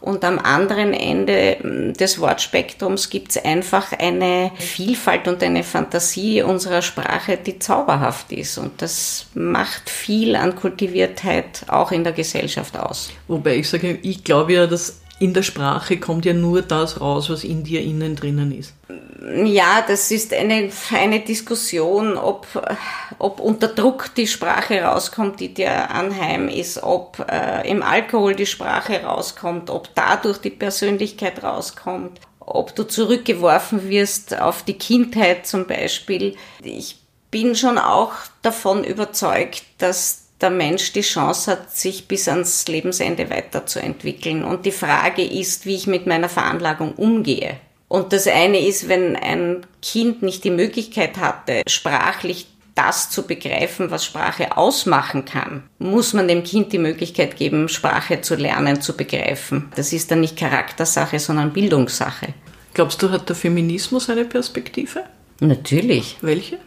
Und 0.01 0.25
am 0.25 0.39
anderen 0.39 0.95
Ende 0.95 1.57
hm, 1.61 1.93
des 1.95 2.21
Wortspektrums 2.21 3.11
gibt 3.11 3.31
es 3.31 3.45
einfach 3.45 3.93
eine 3.93 4.53
Vielfalt 4.57 5.27
und 5.29 5.43
eine 5.43 5.65
Fantasie 5.65 6.43
unserer 6.43 6.83
Sprache, 6.83 7.37
die 7.37 7.59
zauberhaft 7.59 8.31
ist. 8.33 8.59
Und 8.59 8.81
das 8.81 9.27
macht 9.35 9.91
viel 9.91 10.37
an 10.37 10.55
Kultiviertheit 10.55 11.65
auch 11.69 11.91
in 11.93 12.05
der 12.05 12.13
Gesellschaft 12.13 12.79
aus. 12.79 13.11
Wobei 13.27 13.57
ich 13.57 13.69
sage, 13.69 13.99
ich 14.03 14.25
glaube 14.25 14.53
ja, 14.53 14.67
dass 14.67 15.01
in 15.19 15.35
der 15.35 15.43
Sprache 15.43 15.99
kommt 15.99 16.25
ja 16.25 16.33
nur 16.33 16.63
das 16.63 17.01
raus, 17.01 17.29
was 17.29 17.43
in 17.43 17.65
dir 17.65 17.83
innen 17.83 18.15
drinnen 18.15 18.53
ist. 18.53 18.75
Ja, 19.21 19.85
das 19.87 20.13
ist 20.13 20.33
eine, 20.33 20.71
eine 20.93 21.21
Diskussion, 21.21 22.17
ob, 22.17 22.47
ob 23.19 23.41
unter 23.41 23.67
Druck 23.67 24.15
die 24.15 24.29
Sprache 24.29 24.81
rauskommt, 24.83 25.41
die 25.41 25.53
dir 25.53 25.91
anheim 25.91 26.49
ist, 26.49 26.83
ob 26.85 27.27
äh, 27.29 27.69
im 27.69 27.83
Alkohol 27.83 28.37
die 28.37 28.47
Sprache 28.47 29.03
rauskommt, 29.03 29.71
ob 29.71 29.93
dadurch 29.97 30.39
die 30.39 30.51
Persönlichkeit 30.51 31.43
rauskommt, 31.43 32.21
ob 32.39 32.77
du 32.77 32.85
zurückgeworfen 32.85 33.89
wirst 33.89 34.39
auf 34.39 34.63
die 34.63 34.79
Kindheit 34.79 35.49
zum 35.49 35.67
Beispiel. 35.67 36.37
Ich 36.63 37.01
bin 37.33 37.57
schon 37.57 37.79
auch 37.79 38.13
davon 38.43 38.85
überzeugt, 38.85 39.65
dass 39.79 40.29
der 40.41 40.51
Mensch 40.51 40.93
die 40.93 41.01
Chance 41.01 41.51
hat, 41.51 41.77
sich 41.77 42.07
bis 42.07 42.29
ans 42.29 42.69
Lebensende 42.69 43.29
weiterzuentwickeln. 43.31 44.45
Und 44.45 44.65
die 44.65 44.71
Frage 44.71 45.25
ist, 45.25 45.67
wie 45.67 45.75
ich 45.75 45.89
mit 45.89 46.07
meiner 46.07 46.29
Veranlagung 46.29 46.93
umgehe. 46.93 47.57
Und 47.89 48.13
das 48.13 48.27
eine 48.27 48.61
ist, 48.61 48.89
wenn 48.89 49.17
ein 49.17 49.67
Kind 49.81 50.23
nicht 50.23 50.45
die 50.45 50.51
Möglichkeit 50.51 51.17
hatte, 51.17 51.63
sprachlich 51.67 52.47
das 52.75 53.09
zu 53.11 53.27
begreifen, 53.27 53.91
was 53.91 54.05
Sprache 54.05 54.57
ausmachen 54.57 55.25
kann, 55.25 55.65
muss 55.79 56.13
man 56.13 56.29
dem 56.29 56.45
Kind 56.45 56.73
die 56.73 56.79
Möglichkeit 56.79 57.37
geben, 57.37 57.69
Sprache 57.69 58.21
zu 58.21 58.37
lernen, 58.37 58.81
zu 58.81 58.97
begreifen. 58.97 59.73
Das 59.75 59.93
ist 59.93 60.13
dann 60.13 60.21
nicht 60.21 60.37
Charaktersache, 60.37 61.19
sondern 61.19 61.53
Bildungssache. 61.53 62.35
Glaubst 62.75 63.03
du, 63.03 63.11
hat 63.11 63.29
der 63.29 63.35
Feminismus 63.35 64.09
eine 64.09 64.25
Perspektive? 64.25 65.03
Natürlich. 65.41 66.19
Welche? 66.21 66.59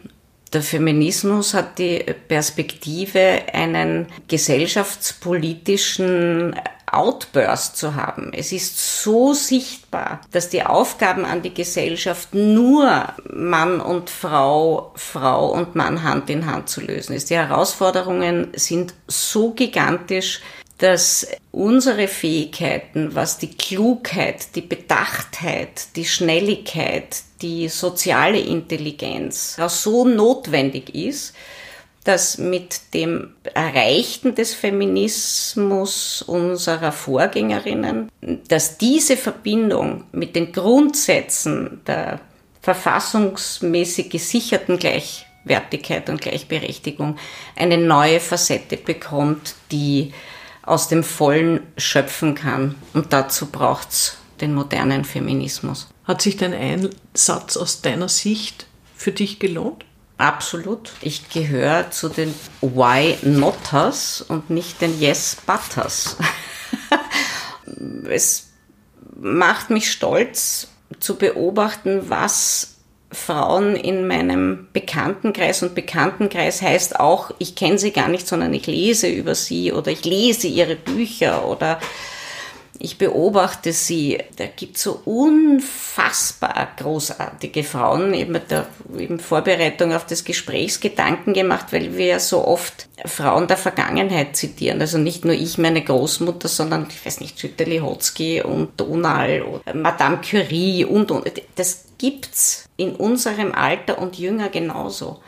Der 0.52 0.60
Feminismus 0.60 1.54
hat 1.54 1.78
die 1.78 2.04
Perspektive, 2.28 3.44
einen 3.54 4.08
gesellschaftspolitischen 4.28 6.54
Outburst 6.92 7.76
zu 7.76 7.94
haben. 7.94 8.32
Es 8.34 8.52
ist 8.52 9.02
so 9.02 9.32
sichtbar, 9.32 10.20
dass 10.30 10.48
die 10.48 10.62
Aufgaben 10.62 11.24
an 11.24 11.42
die 11.42 11.54
Gesellschaft 11.54 12.34
nur 12.34 13.14
Mann 13.32 13.80
und 13.80 14.10
Frau, 14.10 14.92
Frau 14.94 15.50
und 15.52 15.74
Mann 15.74 16.02
Hand 16.02 16.28
in 16.30 16.46
Hand 16.46 16.68
zu 16.68 16.80
lösen 16.80 17.14
ist. 17.14 17.30
Die 17.30 17.36
Herausforderungen 17.36 18.48
sind 18.54 18.94
so 19.06 19.52
gigantisch, 19.52 20.40
dass 20.78 21.28
unsere 21.52 22.08
Fähigkeiten, 22.08 23.14
was 23.14 23.38
die 23.38 23.54
Klugheit, 23.54 24.56
die 24.56 24.62
Bedachtheit, 24.62 25.94
die 25.94 26.04
Schnelligkeit, 26.04 27.22
die 27.40 27.68
soziale 27.68 28.40
Intelligenz 28.40 29.56
so 29.68 30.04
notwendig 30.04 30.92
ist, 30.94 31.34
dass 32.04 32.38
mit 32.38 32.94
dem 32.94 33.34
Erreichten 33.54 34.34
des 34.34 34.54
Feminismus 34.54 36.22
unserer 36.22 36.92
Vorgängerinnen, 36.92 38.10
dass 38.48 38.78
diese 38.78 39.16
Verbindung 39.16 40.04
mit 40.12 40.34
den 40.34 40.52
Grundsätzen 40.52 41.80
der 41.86 42.20
verfassungsmäßig 42.60 44.10
gesicherten 44.10 44.78
Gleichwertigkeit 44.78 46.08
und 46.08 46.20
Gleichberechtigung 46.20 47.18
eine 47.56 47.78
neue 47.78 48.20
Facette 48.20 48.76
bekommt, 48.76 49.54
die 49.70 50.12
aus 50.62 50.88
dem 50.88 51.02
Vollen 51.02 51.60
schöpfen 51.76 52.34
kann. 52.34 52.76
Und 52.94 53.12
dazu 53.12 53.46
braucht's 53.46 54.16
den 54.40 54.54
modernen 54.54 55.04
Feminismus. 55.04 55.88
Hat 56.04 56.22
sich 56.22 56.36
dein 56.36 56.54
Einsatz 56.54 57.56
aus 57.56 57.82
deiner 57.82 58.08
Sicht 58.08 58.66
für 58.96 59.12
dich 59.12 59.38
gelohnt? 59.38 59.84
Absolut. 60.22 60.92
Ich 61.00 61.30
gehöre 61.30 61.90
zu 61.90 62.08
den 62.08 62.32
Why 62.60 63.18
Notters 63.22 64.20
und 64.22 64.50
nicht 64.50 64.80
den 64.80 65.00
Yes 65.00 65.36
Butters. 65.44 66.16
es 68.08 68.50
macht 69.18 69.70
mich 69.70 69.90
stolz 69.90 70.68
zu 71.00 71.16
beobachten, 71.16 72.08
was 72.08 72.76
Frauen 73.10 73.74
in 73.74 74.06
meinem 74.06 74.68
Bekanntenkreis 74.72 75.64
und 75.64 75.74
Bekanntenkreis 75.74 76.62
heißt 76.62 77.00
auch, 77.00 77.32
ich 77.40 77.56
kenne 77.56 77.78
sie 77.78 77.90
gar 77.90 78.06
nicht, 78.06 78.28
sondern 78.28 78.54
ich 78.54 78.68
lese 78.68 79.08
über 79.08 79.34
sie 79.34 79.72
oder 79.72 79.90
ich 79.90 80.04
lese 80.04 80.46
ihre 80.46 80.76
Bücher 80.76 81.48
oder 81.48 81.80
ich 82.84 82.98
beobachte 82.98 83.72
sie. 83.72 84.18
Da 84.34 84.46
gibt 84.46 84.76
so 84.76 85.00
unfassbar 85.04 86.68
großartige 86.76 87.62
Frauen. 87.62 88.12
Ich 88.12 88.22
habe 88.22 88.32
mir 88.32 88.40
da 88.40 88.66
in 88.98 89.20
Vorbereitung 89.20 89.94
auf 89.94 90.04
das 90.04 90.24
Gespräch 90.24 90.80
Gedanken 90.80 91.32
gemacht, 91.32 91.66
weil 91.70 91.96
wir 91.96 92.06
ja 92.06 92.18
so 92.18 92.44
oft 92.44 92.88
Frauen 93.04 93.46
der 93.46 93.56
Vergangenheit 93.56 94.34
zitieren. 94.34 94.80
Also 94.80 94.98
nicht 94.98 95.24
nur 95.24 95.34
ich, 95.34 95.58
meine 95.58 95.84
Großmutter, 95.84 96.48
sondern, 96.48 96.88
ich 96.90 97.06
weiß 97.06 97.20
nicht, 97.20 97.38
Schütte-Lihotzky 97.38 98.42
und 98.42 98.80
Donal 98.80 99.42
oder 99.42 99.74
Madame 99.74 100.20
Curie 100.20 100.84
und, 100.84 101.12
und. 101.12 101.30
Das 101.54 101.84
gibt's 101.98 102.68
in 102.76 102.96
unserem 102.96 103.54
Alter 103.54 103.98
und 103.98 104.18
jünger 104.18 104.48
genauso. 104.48 105.20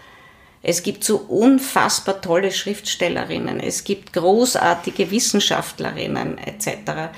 Es 0.60 0.82
gibt 0.82 1.04
so 1.04 1.18
unfassbar 1.18 2.20
tolle 2.20 2.50
Schriftstellerinnen, 2.50 3.60
es 3.60 3.84
gibt 3.84 4.12
großartige 4.12 5.12
Wissenschaftlerinnen 5.12 6.38
etc. 6.38 7.12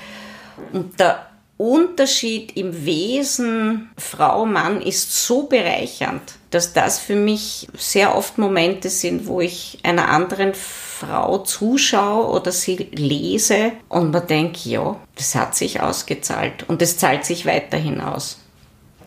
Und 0.73 0.99
der 0.99 1.27
Unterschied 1.57 2.55
im 2.55 2.85
Wesen 2.85 3.89
Frau, 3.97 4.45
Mann 4.45 4.79
ist 4.79 5.25
so 5.25 5.43
bereichernd, 5.43 6.21
dass 6.51 6.73
das 6.73 6.99
für 6.99 7.15
mich 7.15 7.67
sehr 7.75 8.15
oft 8.15 8.37
Momente 8.37 8.89
sind, 8.89 9.25
wo 9.25 9.41
ich 9.41 9.79
einer 9.81 10.09
anderen 10.09 10.53
Frau 10.53 11.39
zuschaue 11.39 12.27
oder 12.27 12.51
sie 12.51 12.75
lese 12.91 13.71
und 13.89 14.11
man 14.11 14.27
denkt, 14.27 14.65
ja, 14.65 14.99
das 15.15 15.33
hat 15.33 15.55
sich 15.55 15.81
ausgezahlt 15.81 16.65
und 16.67 16.81
es 16.83 16.97
zahlt 16.97 17.25
sich 17.25 17.47
weiterhin 17.47 18.01
aus. 18.01 18.39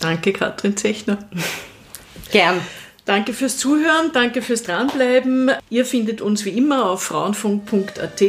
Danke, 0.00 0.32
Katrin 0.32 0.76
Zechner. 0.76 1.18
Gern. 2.32 2.60
Danke 3.04 3.32
fürs 3.32 3.56
Zuhören, 3.56 4.10
danke 4.12 4.42
fürs 4.42 4.62
Dranbleiben. 4.62 5.50
Ihr 5.68 5.84
findet 5.84 6.20
uns 6.20 6.44
wie 6.44 6.50
immer 6.50 6.90
auf 6.90 7.02
frauenfunk.at. 7.04 8.22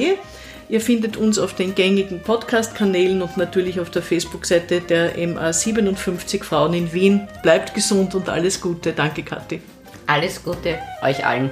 Ihr 0.72 0.80
findet 0.80 1.18
uns 1.18 1.38
auf 1.38 1.54
den 1.54 1.76
gängigen 1.76 2.22
Podcast-Kanälen 2.22 3.22
und 3.22 3.36
natürlich 3.36 3.82
auf 3.82 3.90
der 3.90 4.02
Facebook-Seite 4.02 4.80
der 4.80 5.18
MA 5.28 5.52
57 5.52 6.46
Frauen 6.46 6.74
in 6.74 6.94
Wien. 6.94 7.28
Bleibt 7.44 7.74
gesund 7.74 8.16
und 8.16 8.30
alles 8.30 8.62
Gute. 8.62 8.94
Danke, 8.94 9.22
Kathi. 9.22 9.62
Alles 10.08 10.42
Gute 10.42 10.80
euch 11.04 11.26
allen. 11.26 11.52